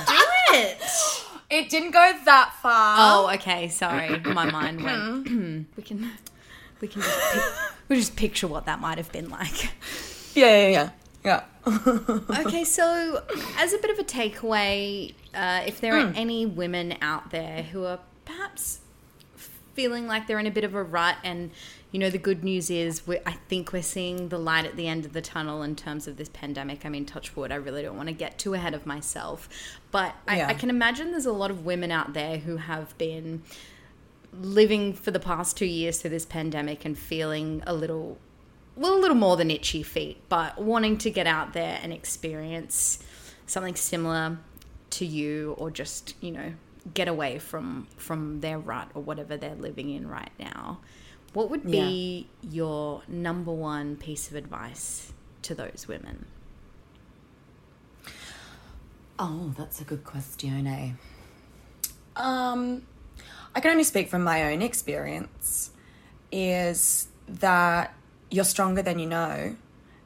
Do 0.08 0.56
it. 0.56 0.82
It 1.50 1.70
didn't 1.70 1.92
go 1.92 2.12
that 2.26 2.54
far. 2.62 2.96
Oh, 3.00 3.34
okay. 3.36 3.70
Sorry, 3.70 4.20
my 4.20 4.50
mind 4.52 4.84
went. 4.84 5.68
we 5.78 5.84
can, 5.84 6.12
we 6.82 6.88
can 6.88 7.02
just, 7.02 7.34
pic- 7.34 7.44
we 7.90 7.96
just 7.96 8.16
picture 8.16 8.48
what 8.48 8.66
that 8.66 8.80
might 8.82 8.98
have 8.98 9.12
been 9.12 9.30
like. 9.30 9.72
Yeah, 10.36 10.68
yeah, 10.68 10.68
yeah. 10.68 10.90
Yeah. 11.24 11.44
Okay, 12.46 12.64
so 12.64 13.22
as 13.58 13.74
a 13.74 13.78
bit 13.80 13.92
of 13.92 14.00
a 14.00 14.04
takeaway, 14.04 15.14
uh, 15.34 15.64
if 15.66 15.82
there 15.82 15.96
are 15.98 16.14
any 16.16 16.46
women 16.46 16.96
out 17.02 17.32
there 17.32 17.64
who 17.64 17.84
are 17.86 18.00
perhaps 18.26 18.80
feeling 19.74 20.08
like 20.08 20.28
they're 20.28 20.40
in 20.40 20.48
a 20.48 20.52
bit 20.52 20.64
of 20.64 20.74
a 20.76 20.82
rut, 20.84 21.18
and 21.24 21.52
you 21.92 22.00
know, 22.00 22.10
the 22.10 22.18
good 22.18 22.44
news 22.44 22.70
is 22.70 23.08
we 23.08 23.20
I 23.26 23.34
think 23.48 23.72
we're 23.72 23.82
seeing 23.82 24.30
the 24.30 24.38
light 24.38 24.66
at 24.66 24.76
the 24.76 24.88
end 24.88 25.06
of 25.06 25.14
the 25.14 25.22
tunnel 25.22 25.64
in 25.64 25.76
terms 25.76 26.08
of 26.08 26.18
this 26.18 26.30
pandemic. 26.30 26.86
I 26.86 26.90
mean, 26.90 27.06
touch 27.06 27.36
wood, 27.36 27.52
I 27.52 27.56
really 27.56 27.82
don't 27.82 27.96
want 27.96 28.10
to 28.10 28.14
get 28.14 28.38
too 28.38 28.54
ahead 28.54 28.74
of 28.74 28.86
myself, 28.86 29.50
but 29.92 30.16
I, 30.28 30.38
Yeah. 30.38 30.48
I 30.48 30.54
can 30.54 30.70
imagine 30.70 31.12
there's 31.12 31.26
a 31.26 31.32
lot 31.32 31.52
of 31.52 31.66
women 31.66 31.92
out 31.92 32.14
there 32.14 32.38
who 32.38 32.58
have 32.58 32.98
been 32.98 33.44
living 34.34 34.94
for 34.94 35.12
the 35.12 35.20
past 35.20 35.58
two 35.58 35.66
years 35.66 36.02
through 36.02 36.12
this 36.12 36.26
pandemic 36.26 36.86
and 36.86 36.98
feeling 36.98 37.64
a 37.66 37.74
little 37.74 38.18
well 38.76 38.94
a 38.94 39.00
little 39.00 39.16
more 39.16 39.38
than 39.38 39.50
itchy 39.50 39.82
feet 39.82 40.18
but 40.30 40.62
wanting 40.62 40.98
to 40.98 41.10
get 41.10 41.26
out 41.26 41.54
there 41.54 41.80
and 41.82 41.92
experience 41.94 43.00
something 43.48 43.76
similar 43.76 44.38
to 44.90 45.06
you 45.06 45.56
or 45.58 45.72
just 45.72 46.14
you 46.22 46.32
know 46.32 46.54
get 46.94 47.08
away 47.08 47.40
from 47.40 47.88
from 47.98 48.42
their 48.42 48.60
rut 48.60 48.90
or 48.94 49.02
whatever 49.02 49.38
they're 49.38 49.56
living 49.56 49.90
in 49.90 50.08
right 50.08 50.32
now, 50.40 50.80
what 51.38 51.52
would 51.52 51.70
be 51.70 52.28
your 52.42 53.04
number 53.08 53.52
one 53.52 53.96
piece 53.96 54.28
of 54.28 54.36
advice 54.36 55.14
to 55.44 55.54
those 55.54 55.86
women? 55.88 56.26
Oh, 59.20 59.54
that's 59.56 59.80
a 59.80 59.84
good 59.84 60.04
question, 60.04 60.66
eh? 60.66 60.94
Um, 62.16 62.88
I 63.54 63.60
can 63.60 63.70
only 63.70 63.84
speak 63.84 64.10
from 64.10 64.24
my 64.24 64.52
own 64.52 64.64
experience. 64.64 65.70
Is 66.32 67.08
that 67.28 67.94
you're 68.32 68.44
stronger 68.44 68.82
than 68.82 68.98
you 68.98 69.06
know, 69.06 69.56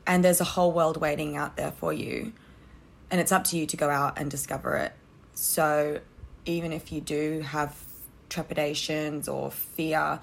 and 0.05 0.25
there's 0.25 0.41
a 0.41 0.49
whole 0.59 0.73
world 0.73 0.97
waiting 0.97 1.37
out 1.37 1.55
there 1.55 1.71
for 1.71 1.93
you, 1.93 2.33
and 3.09 3.21
it's 3.21 3.31
up 3.31 3.45
to 3.45 3.57
you 3.57 3.65
to 3.67 3.77
go 3.77 3.89
out 3.89 4.19
and 4.19 4.29
discover 4.29 4.75
it. 4.75 4.91
So, 5.33 6.01
even 6.45 6.73
if 6.73 6.91
you 6.91 6.99
do 6.99 7.39
have 7.39 7.81
trepidations 8.27 9.29
or 9.29 9.49
fear, 9.49 10.19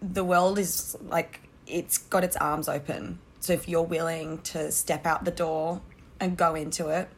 the 0.00 0.24
world 0.24 0.58
is 0.58 0.96
like 1.08 1.40
it's 1.66 1.98
got 1.98 2.24
its 2.24 2.36
arms 2.36 2.68
open. 2.68 3.18
So, 3.40 3.52
if 3.52 3.68
you're 3.68 3.82
willing 3.82 4.38
to 4.38 4.72
step 4.72 5.06
out 5.06 5.24
the 5.24 5.30
door 5.30 5.80
and 6.18 6.36
go 6.36 6.54
into 6.54 6.88
it, 6.88 7.08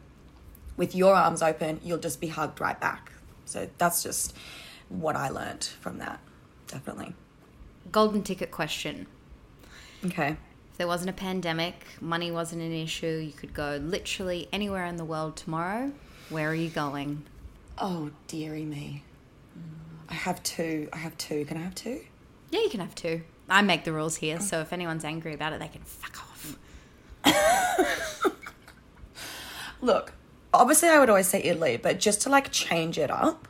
with 0.79 0.95
your 0.95 1.13
arms 1.13 1.41
open, 1.41 1.81
you'll 1.83 1.97
just 1.97 2.21
be 2.21 2.27
hugged 2.27 2.61
right 2.61 2.79
back. 2.79 3.11
So 3.43 3.67
that's 3.77 4.01
just 4.01 4.33
what 4.87 5.17
I 5.17 5.27
learned 5.27 5.65
from 5.65 5.97
that, 5.97 6.21
definitely. 6.67 7.13
Golden 7.91 8.23
ticket 8.23 8.49
question. 8.49 9.05
Okay. 10.05 10.37
If 10.71 10.77
there 10.77 10.87
wasn't 10.87 11.09
a 11.09 11.13
pandemic, 11.13 11.85
money 11.99 12.31
wasn't 12.31 12.61
an 12.61 12.71
issue, 12.71 13.17
you 13.17 13.33
could 13.33 13.53
go 13.53 13.77
literally 13.83 14.47
anywhere 14.53 14.85
in 14.85 14.95
the 14.95 15.03
world 15.03 15.35
tomorrow. 15.35 15.91
Where 16.29 16.49
are 16.49 16.55
you 16.55 16.69
going? 16.69 17.23
Oh, 17.77 18.11
dearie 18.27 18.63
me. 18.63 19.03
I 20.07 20.13
have 20.13 20.41
two. 20.43 20.87
I 20.93 20.97
have 20.97 21.17
two. 21.17 21.43
Can 21.43 21.57
I 21.57 21.61
have 21.61 21.75
two? 21.75 21.99
Yeah, 22.51 22.61
you 22.61 22.69
can 22.69 22.79
have 22.79 22.95
two. 22.95 23.21
I 23.49 23.61
make 23.61 23.83
the 23.83 23.93
rules 23.93 24.15
here, 24.15 24.39
so 24.39 24.61
if 24.61 24.71
anyone's 24.73 25.03
angry 25.03 25.33
about 25.33 25.53
it, 25.53 25.59
they 25.59 25.67
can 25.67 25.81
fuck 25.81 26.17
off. 26.17 26.57
Look, 29.81 30.13
obviously 30.53 30.89
I 30.89 30.99
would 30.99 31.09
always 31.09 31.27
say 31.27 31.41
Italy, 31.41 31.77
but 31.77 31.99
just 31.99 32.21
to 32.21 32.29
like 32.29 32.51
change 32.51 32.97
it 32.97 33.09
up, 33.09 33.47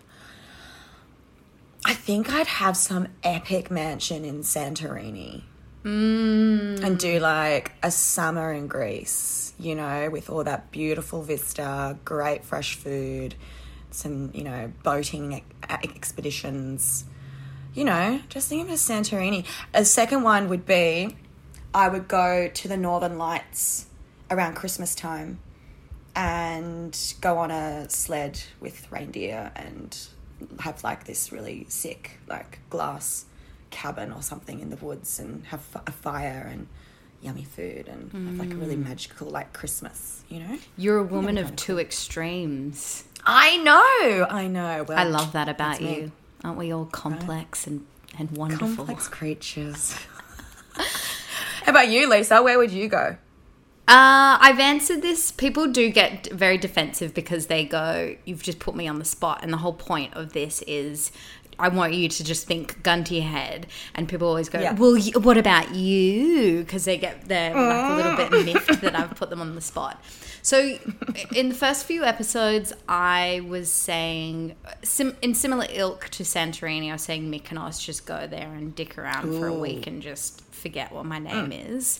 I 1.85 1.93
think 1.93 2.31
I'd 2.31 2.47
have 2.47 2.77
some 2.77 3.07
epic 3.23 3.71
mansion 3.71 4.25
in 4.25 4.41
Santorini. 4.41 5.43
Mm. 5.83 6.83
And 6.83 6.99
do 6.99 7.19
like 7.19 7.71
a 7.81 7.89
summer 7.89 8.51
in 8.51 8.67
Greece, 8.67 9.53
you 9.57 9.75
know, 9.75 10.09
with 10.09 10.29
all 10.29 10.43
that 10.43 10.71
beautiful 10.71 11.21
vista, 11.21 11.97
great 12.03 12.43
fresh 12.43 12.75
food, 12.75 13.35
some, 13.89 14.29
you 14.33 14.43
know, 14.43 14.71
boating 14.83 15.41
expeditions. 15.69 17.05
You 17.73 17.86
know, 17.86 18.19
just 18.29 18.49
think 18.49 18.63
of 18.63 18.69
it 18.69 18.73
as 18.73 18.82
Santorini. 18.82 19.45
A 19.73 19.86
second 19.86 20.23
one 20.23 20.49
would 20.49 20.65
be 20.65 21.15
I 21.73 21.88
would 21.88 22.08
go 22.08 22.49
to 22.51 22.67
the 22.67 22.77
Northern 22.77 23.17
Lights 23.17 23.86
around 24.32 24.55
Christmas 24.55 24.95
time 24.95 25.39
and 26.15 26.97
go 27.21 27.38
on 27.38 27.51
a 27.51 27.89
sled 27.89 28.41
with 28.60 28.91
reindeer 28.91 29.51
and 29.55 29.97
have 30.60 30.84
like 30.84 31.05
this 31.05 31.32
really 31.32 31.65
sick 31.69 32.19
like 32.27 32.60
glass 32.69 33.25
cabin 33.69 34.12
or 34.12 34.21
something 34.21 34.60
in 34.60 34.69
the 34.69 34.75
woods 34.77 35.19
and 35.19 35.45
have 35.45 35.62
a 35.86 35.91
fire 35.91 36.47
and 36.51 36.67
yummy 37.21 37.43
food 37.43 37.88
and 37.88 38.12
mm. 38.12 38.27
have 38.27 38.39
like 38.39 38.51
a 38.51 38.55
really 38.55 38.75
mm. 38.75 38.86
magical 38.86 39.27
like 39.27 39.53
Christmas, 39.53 40.23
you 40.29 40.39
know? 40.39 40.58
You're 40.77 40.97
a 40.97 41.03
woman 41.03 41.38
of 41.38 41.55
two 41.55 41.79
extremes. 41.79 43.03
I 43.25 43.58
know. 43.58 44.25
I 44.29 44.47
know. 44.47 44.86
Well, 44.88 44.97
I 44.97 45.03
love 45.03 45.34
that 45.34 45.49
about 45.49 45.82
you. 45.82 45.88
Me. 45.88 46.12
Aren't 46.43 46.58
we 46.58 46.71
all 46.71 46.86
complex 46.86 47.67
right? 47.67 47.73
and 47.73 47.86
and 48.17 48.32
wonderful? 48.32 48.67
Complex 48.67 49.08
creatures. 49.08 49.95
How 50.73 51.71
about 51.71 51.89
you, 51.89 52.10
Lisa? 52.10 52.41
Where 52.41 52.58
would 52.58 52.71
you 52.71 52.88
go? 52.88 53.17
Uh, 53.88 54.38
I've 54.39 54.60
answered 54.60 55.02
this. 55.02 55.32
People 55.32 55.67
do 55.67 55.89
get 55.89 56.32
very 56.32 56.60
defensive 56.60 57.13
because 57.13 57.47
they 57.47 57.65
go, 57.65 58.15
You've 58.23 58.43
just 58.43 58.60
put 58.60 58.75
me 58.75 58.88
on 58.88 58.99
the 58.99 59.06
spot. 59.06 59.39
And 59.41 59.52
the 59.52 59.58
whole 59.58 59.73
point 59.73 60.13
of 60.13 60.34
this 60.34 60.62
is 60.67 61.12
I 61.60 61.67
want 61.67 61.93
you 61.93 62.08
to 62.08 62.24
just 62.24 62.48
think 62.48 62.82
gun 62.84 63.04
to 63.06 63.15
your 63.15 63.26
head. 63.26 63.67
And 63.93 64.08
people 64.08 64.28
always 64.28 64.50
go, 64.50 64.60
yeah. 64.60 64.74
Well, 64.74 65.00
what 65.22 65.38
about 65.38 65.76
you? 65.76 66.60
Because 66.60 66.86
they 66.86 66.98
get, 66.98 67.28
they're 67.28 67.54
like 67.54 67.91
a 67.91 67.95
little 67.95 68.15
bit 68.15 68.45
miffed 68.45 68.82
that 68.82 68.95
I've 68.95 69.15
put 69.15 69.30
them 69.30 69.41
on 69.41 69.56
the 69.56 69.62
spot. 69.62 70.02
So, 70.41 70.78
in 71.36 71.50
the 71.50 71.56
first 71.56 71.86
few 71.86 72.06
episodes, 72.06 72.72
I 72.88 73.41
was 73.48 73.69
saying, 73.69 74.56
sim- 74.84 75.17
in 75.22 75.36
similar 75.36 75.67
ilk 75.69 76.08
to 76.10 76.24
Santorini, 76.24 76.89
I 76.89 76.93
was 76.93 77.02
saying 77.02 77.30
Mykonos, 77.30 77.84
just 77.84 78.06
go 78.06 78.26
there 78.26 78.48
and 78.54 78.74
dick 78.74 78.98
around 78.98 79.28
Ooh. 79.28 79.39
for 79.39 79.48
a 79.48 79.54
week 79.54 79.86
and 79.86 80.02
just 80.02 80.41
forget 80.54 80.93
what 80.93 81.06
my 81.06 81.19
name 81.19 81.52
mm. 81.52 81.76
is. 81.76 82.00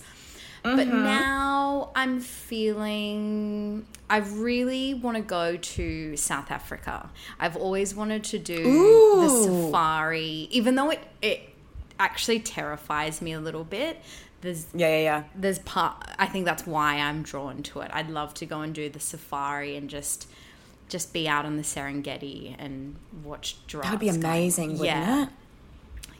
Mm-hmm. 0.64 0.76
But 0.76 0.88
now 0.88 1.92
I'm 1.96 2.20
feeling 2.20 3.86
I 4.10 4.18
really 4.18 4.94
want 4.94 5.18
to 5.18 5.24
go 5.24 5.58
to 5.58 6.18
South 6.18 6.52
Africa. 6.52 7.10
I've 7.40 7.56
always 7.56 7.96
wanted 7.96 8.24
to 8.26 8.40
do 8.40 8.60
Ooh. 8.66 9.22
the 9.22 9.30
safari, 9.30 10.48
even 10.52 10.76
though 10.76 10.90
it 10.90 11.00
it 11.22 11.50
actually 12.00 12.40
terrifies 12.40 13.22
me 13.22 13.34
a 13.34 13.40
little 13.40 13.64
bit. 13.64 14.02
There's 14.42 14.68
yeah, 14.74 14.88
yeah, 14.88 15.02
yeah. 15.02 15.24
There's 15.36 15.60
part. 15.60 16.04
I 16.18 16.26
think 16.26 16.46
that's 16.46 16.66
why 16.66 16.96
I'm 16.96 17.24
drawn 17.24 17.62
to 17.64 17.82
it. 17.82 17.92
I'd 17.94 18.10
love 18.10 18.34
to 18.36 18.46
go 18.46 18.62
and 18.62 18.74
do 18.74 18.90
the 18.90 19.00
safari 19.00 19.76
and 19.76 19.90
just 19.90 20.28
just 20.88 21.14
be 21.14 21.28
out 21.28 21.46
on 21.46 21.56
the 21.58 21.64
Serengeti 21.64 22.56
and 22.58 22.96
watch 23.24 23.58
giraffes. 23.68 23.90
That 23.90 23.92
would 23.92 24.00
be 24.00 24.10
amazing, 24.10 24.72
wouldn't 24.72 24.88
yeah. 24.88 25.24
it? 25.24 25.30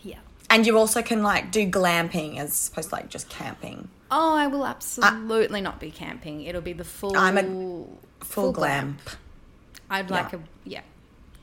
Yeah. 0.04 0.20
And 0.50 0.66
you 0.66 0.78
also 0.78 1.02
can 1.02 1.24
like 1.24 1.52
do 1.52 1.70
glamping 1.70 2.38
as 2.38 2.70
opposed 2.70 2.90
to 2.90 2.96
like 2.96 3.10
just 3.10 3.30
camping. 3.30 3.90
Oh, 4.12 4.36
I 4.36 4.48
will 4.48 4.66
absolutely 4.66 5.60
uh, 5.60 5.64
not 5.64 5.80
be 5.80 5.92
camping. 5.92 6.44
It'll 6.44 6.62
be 6.62 6.74
the 6.74 6.84
full. 6.84 7.16
I'm 7.16 7.38
a 7.38 7.44
full, 7.44 8.00
full 8.22 8.52
glam. 8.52 8.98
I'd 9.90 10.10
like 10.10 10.32
yeah. 10.32 10.40
a 10.40 10.70
yeah. 10.70 10.82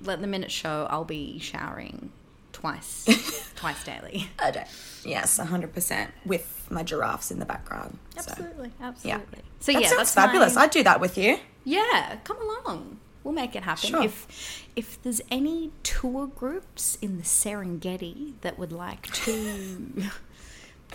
Let 0.02 0.20
the 0.20 0.26
minute 0.26 0.50
show. 0.50 0.87
I'll 0.90 1.05
be 1.05 1.38
showering 1.38 2.11
twice, 2.52 3.52
twice 3.57 3.85
daily. 3.85 4.29
A 4.38 4.52
day. 4.52 4.66
Yes, 5.05 5.38
hundred 5.38 5.72
percent. 5.72 6.11
With 6.24 6.66
my 6.70 6.83
giraffes 6.83 7.31
in 7.31 7.38
the 7.38 7.46
background. 7.46 7.98
Absolutely, 8.16 8.70
so, 8.79 8.85
absolutely. 8.85 9.38
Yeah. 9.38 9.42
So 9.61 9.72
that 9.72 9.83
yeah, 9.83 9.90
that's 9.96 10.14
fabulous. 10.14 10.55
My... 10.55 10.62
I'd 10.62 10.70
do 10.70 10.83
that 10.83 11.00
with 11.00 11.16
you. 11.16 11.38
Yeah, 11.64 12.16
come 12.24 12.38
along. 12.40 12.98
We'll 13.22 13.35
make 13.35 13.57
it 13.57 13.64
happen. 13.64 13.90
Sure. 13.90 14.02
If 14.02 14.66
if 14.76 15.02
there's 15.02 15.20
any 15.31 15.72
tour 15.83 16.26
groups 16.29 16.96
in 17.02 17.16
the 17.16 17.24
Serengeti 17.24 18.35
that 18.42 18.59
would 18.59 18.72
like 18.72 19.11
to 19.12 20.09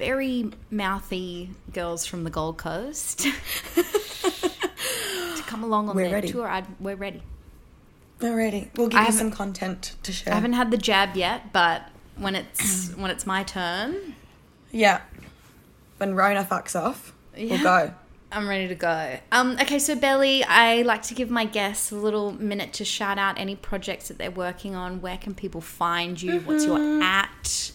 very 0.01 0.49
mouthy 0.71 1.51
girls 1.71 2.07
from 2.07 2.23
the 2.23 2.31
Gold 2.31 2.57
Coast 2.57 3.19
to 3.75 3.83
come 5.45 5.63
along 5.63 5.89
on 5.89 5.95
we're 5.95 6.05
their 6.05 6.13
ready. 6.13 6.31
tour. 6.31 6.47
I'd, 6.47 6.65
we're 6.79 6.95
ready. 6.95 7.21
We're 8.19 8.35
ready. 8.35 8.71
We'll 8.75 8.87
give 8.87 8.99
I 8.99 9.05
you 9.05 9.11
some 9.11 9.29
content 9.29 9.95
to 10.01 10.11
share. 10.11 10.33
I 10.33 10.35
haven't 10.35 10.53
had 10.53 10.71
the 10.71 10.77
jab 10.77 11.15
yet, 11.15 11.53
but 11.53 11.83
when 12.17 12.35
it's 12.35 12.89
when 12.95 13.11
it's 13.11 13.27
my 13.27 13.43
turn, 13.43 14.15
yeah. 14.71 15.01
When 15.97 16.15
Rona 16.15 16.43
fucks 16.43 16.75
off, 16.75 17.13
yeah. 17.37 17.51
we'll 17.51 17.63
go. 17.63 17.93
I'm 18.31 18.47
ready 18.47 18.69
to 18.69 18.75
go. 18.75 19.19
Um, 19.31 19.51
okay, 19.61 19.77
so 19.77 19.93
Belly, 19.93 20.43
I 20.43 20.81
like 20.81 21.03
to 21.03 21.13
give 21.13 21.29
my 21.29 21.45
guests 21.45 21.91
a 21.91 21.95
little 21.95 22.31
minute 22.31 22.73
to 22.73 22.85
shout 22.85 23.19
out 23.19 23.37
any 23.37 23.55
projects 23.55 24.07
that 24.07 24.17
they're 24.17 24.31
working 24.31 24.73
on. 24.73 24.99
Where 25.01 25.17
can 25.17 25.35
people 25.35 25.61
find 25.61 26.19
you? 26.19 26.35
Mm-hmm. 26.35 26.47
What's 26.47 26.65
your 26.65 26.79
mm-hmm. 26.79 27.03
at? 27.03 27.71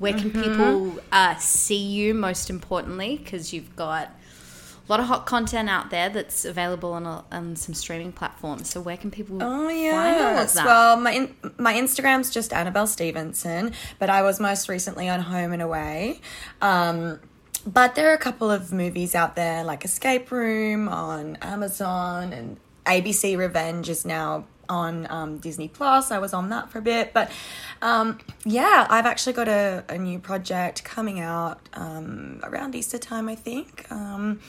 Where 0.00 0.14
can 0.14 0.30
mm-hmm. 0.30 0.42
people 0.42 1.02
uh, 1.12 1.36
see 1.36 1.76
you, 1.76 2.14
most 2.14 2.48
importantly? 2.48 3.20
Because 3.22 3.52
you've 3.52 3.76
got 3.76 4.06
a 4.06 4.90
lot 4.90 4.98
of 4.98 5.06
hot 5.06 5.26
content 5.26 5.68
out 5.68 5.90
there 5.90 6.08
that's 6.08 6.46
available 6.46 6.94
on, 6.94 7.04
a, 7.04 7.22
on 7.30 7.54
some 7.54 7.74
streaming 7.74 8.10
platforms. 8.10 8.70
So 8.70 8.80
where 8.80 8.96
can 8.96 9.10
people 9.10 9.42
oh, 9.42 9.68
yes. 9.68 9.94
find 9.94 10.20
all 10.22 10.42
of 10.42 10.52
that? 10.54 10.64
Well, 10.64 10.96
my, 10.96 11.12
in, 11.12 11.34
my 11.58 11.74
Instagram's 11.74 12.30
just 12.30 12.54
Annabelle 12.54 12.86
Stephenson, 12.86 13.74
but 13.98 14.08
I 14.08 14.22
was 14.22 14.40
most 14.40 14.70
recently 14.70 15.06
on 15.06 15.20
Home 15.20 15.52
and 15.52 15.60
Away. 15.60 16.22
Um, 16.62 17.20
but 17.66 17.94
there 17.94 18.10
are 18.10 18.14
a 18.14 18.18
couple 18.18 18.50
of 18.50 18.72
movies 18.72 19.14
out 19.14 19.36
there 19.36 19.64
like 19.64 19.84
Escape 19.84 20.30
Room 20.30 20.88
on 20.88 21.36
Amazon 21.42 22.32
and 22.32 22.56
ABC 22.86 23.36
Revenge 23.36 23.90
is 23.90 24.06
now 24.06 24.46
on 24.70 25.06
um, 25.10 25.38
Disney 25.38 25.68
Plus. 25.68 26.10
I 26.10 26.18
was 26.18 26.32
on 26.32 26.48
that 26.48 26.70
for 26.70 26.78
a 26.78 26.82
bit, 26.82 27.12
but 27.12 27.30
um, 27.82 28.18
yeah, 28.44 28.86
I've 28.88 29.04
actually 29.04 29.34
got 29.34 29.48
a, 29.48 29.84
a 29.88 29.98
new 29.98 30.18
project 30.18 30.84
coming 30.84 31.20
out 31.20 31.60
um, 31.74 32.40
around 32.42 32.74
Easter 32.74 32.96
time, 32.96 33.28
I 33.28 33.34
think. 33.34 33.90
Um, 33.90 34.40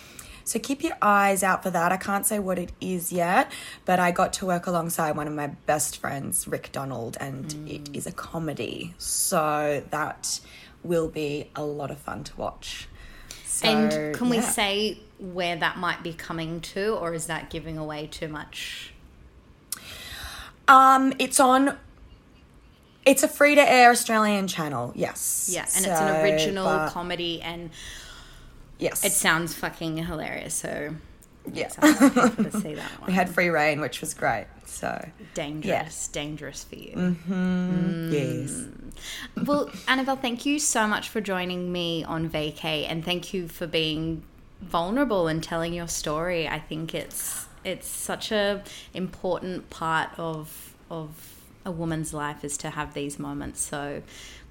so 0.43 0.59
keep 0.59 0.83
your 0.83 0.97
eyes 1.01 1.43
out 1.43 1.63
for 1.63 1.69
that. 1.69 1.91
I 1.91 1.97
can't 1.97 2.25
say 2.25 2.39
what 2.39 2.59
it 2.59 2.71
is 2.79 3.11
yet, 3.11 3.51
but 3.85 3.99
I 3.99 4.11
got 4.11 4.33
to 4.33 4.45
work 4.45 4.67
alongside 4.67 5.15
one 5.15 5.27
of 5.27 5.33
my 5.33 5.47
best 5.47 5.97
friends, 5.97 6.47
Rick 6.47 6.71
Donald, 6.71 7.17
and 7.19 7.45
mm. 7.45 7.75
it 7.75 7.95
is 7.95 8.07
a 8.07 8.11
comedy. 8.11 8.93
So 8.97 9.83
that 9.89 10.39
will 10.83 11.09
be 11.09 11.49
a 11.55 11.63
lot 11.63 11.91
of 11.91 11.99
fun 11.99 12.23
to 12.25 12.35
watch. 12.37 12.87
So, 13.45 13.67
and 13.67 14.15
can 14.15 14.27
yeah. 14.27 14.31
we 14.31 14.41
say 14.41 14.99
where 15.19 15.55
that 15.55 15.77
might 15.77 16.03
be 16.03 16.13
coming 16.13 16.61
to, 16.61 16.95
or 16.95 17.13
is 17.13 17.27
that 17.27 17.49
giving 17.49 17.77
away 17.77 18.07
too 18.07 18.27
much? 18.27 18.90
Um, 20.67 21.13
it's 21.19 21.39
on. 21.39 21.77
It's 23.05 23.23
a 23.23 23.27
free 23.27 23.55
to 23.55 23.61
air 23.71 23.89
Australian 23.91 24.47
channel. 24.47 24.93
Yes. 24.95 25.49
Yeah, 25.51 25.61
and 25.61 25.69
So, 25.85 25.91
it's 25.91 25.99
an 26.01 26.21
original 26.23 26.65
but- 26.65 26.91
comedy, 26.91 27.41
and 27.41 27.71
Yes. 28.77 29.03
it 29.03 29.11
sounds 29.11 29.53
fucking 29.55 29.97
hilarious. 29.97 30.53
So 30.53 30.95
yeah. 31.51 31.67
To 31.69 32.51
see 32.61 32.75
that 32.75 32.91
one. 32.99 33.07
we 33.07 33.13
had 33.13 33.29
free 33.29 33.49
reign, 33.49 33.81
which 33.81 34.01
was 34.01 34.13
great. 34.13 34.45
So 34.65 35.03
dangerous, 35.33 36.07
dangerous 36.09 36.63
for 36.63 36.75
you. 36.75 36.93
Mm. 37.27 38.11
yes. 38.13 38.65
Well, 39.47 39.69
Annabelle, 39.87 40.15
thank 40.15 40.45
you 40.45 40.59
so 40.59 40.87
much 40.87 41.09
for 41.09 41.19
joining 41.21 41.71
me 41.71 42.03
on 42.03 42.29
vacay, 42.29 42.85
and 42.87 43.03
thank 43.03 43.33
you 43.33 43.47
for 43.47 43.67
being 43.67 44.23
vulnerable 44.61 45.27
and 45.27 45.43
telling 45.43 45.73
your 45.73 45.87
story. 45.87 46.47
I 46.47 46.59
think 46.59 46.93
it's 46.95 47.47
it's 47.63 47.87
such 47.87 48.31
a 48.31 48.63
important 48.93 49.69
part 49.69 50.09
of 50.17 50.75
of 50.89 51.37
a 51.65 51.71
woman's 51.71 52.13
life 52.13 52.43
is 52.43 52.57
to 52.57 52.69
have 52.71 52.93
these 52.93 53.19
moments. 53.19 53.61
So, 53.61 54.01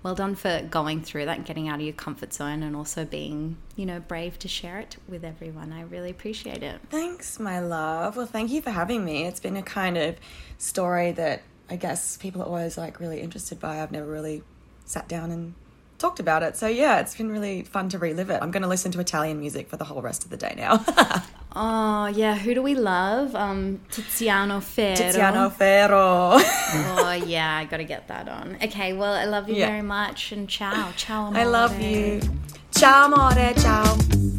well 0.02 0.14
done 0.14 0.34
for 0.34 0.62
going 0.70 1.02
through 1.02 1.26
that, 1.26 1.38
and 1.38 1.46
getting 1.46 1.68
out 1.68 1.76
of 1.76 1.80
your 1.82 1.92
comfort 1.92 2.32
zone, 2.32 2.62
and 2.62 2.74
also 2.76 3.04
being 3.04 3.56
you 3.76 3.86
know 3.86 4.00
brave 4.00 4.38
to 4.40 4.48
share 4.48 4.78
it 4.78 4.96
with 5.08 5.24
everyone. 5.24 5.72
I 5.72 5.82
really 5.82 6.11
appreciate 6.11 6.62
it. 6.62 6.80
Thanks, 6.90 7.38
my 7.38 7.61
love. 7.61 8.16
Well, 8.16 8.26
thank 8.26 8.50
you 8.50 8.62
for 8.62 8.70
having 8.70 9.04
me. 9.04 9.26
It's 9.26 9.40
been 9.40 9.56
a 9.56 9.62
kind 9.62 9.96
of 9.96 10.16
story 10.58 11.12
that 11.12 11.42
I 11.68 11.76
guess 11.76 12.16
people 12.16 12.42
are 12.42 12.46
always 12.46 12.78
like 12.78 13.00
really 13.00 13.20
interested 13.20 13.61
by. 13.61 13.82
I've 13.82 13.92
never 13.92 14.11
really 14.11 14.42
sat 14.84 15.08
down 15.08 15.30
and 15.30 15.54
talked 16.01 16.18
about 16.18 16.42
it. 16.42 16.57
So 16.57 16.66
yeah, 16.66 16.98
it's 17.01 17.14
been 17.16 17.30
really 17.30 17.62
fun 17.62 17.88
to 17.90 17.98
relive 17.98 18.30
it. 18.30 18.38
I'm 18.42 18.51
going 18.51 18.62
to 18.62 18.68
listen 18.68 18.90
to 18.92 19.01
Italian 19.01 19.38
music 19.38 19.68
for 19.68 19.76
the 19.76 19.84
whole 19.84 20.03
rest 20.03 20.24
of 20.24 20.30
the 20.30 20.36
day 20.36 20.55
now. 20.57 20.84
Oh 21.53 22.07
yeah, 22.07 22.36
who 22.36 22.55
do 22.55 22.62
we 22.62 22.76
love? 22.76 23.34
Um, 23.34 23.80
Tiziano 23.90 24.62
Ferro. 24.62 24.94
Tiziano 24.94 25.51
Ferro. 25.51 26.38
Oh 27.03 27.11
yeah, 27.26 27.57
I 27.57 27.64
gotta 27.64 27.82
get 27.82 28.07
that 28.07 28.28
on. 28.28 28.57
Okay, 28.62 28.92
well 28.92 29.12
I 29.12 29.24
love 29.24 29.48
you 29.48 29.57
Yeah. 29.57 29.66
very 29.66 29.82
much 29.82 30.30
and 30.30 30.48
ciao, 30.48 30.92
ciao. 30.96 31.24
Amore. 31.24 31.40
I 31.40 31.44
love 31.44 31.80
you. 31.80 32.20
Ciao, 32.70 33.07
amore. 33.07 33.53
Ciao. 33.55 34.29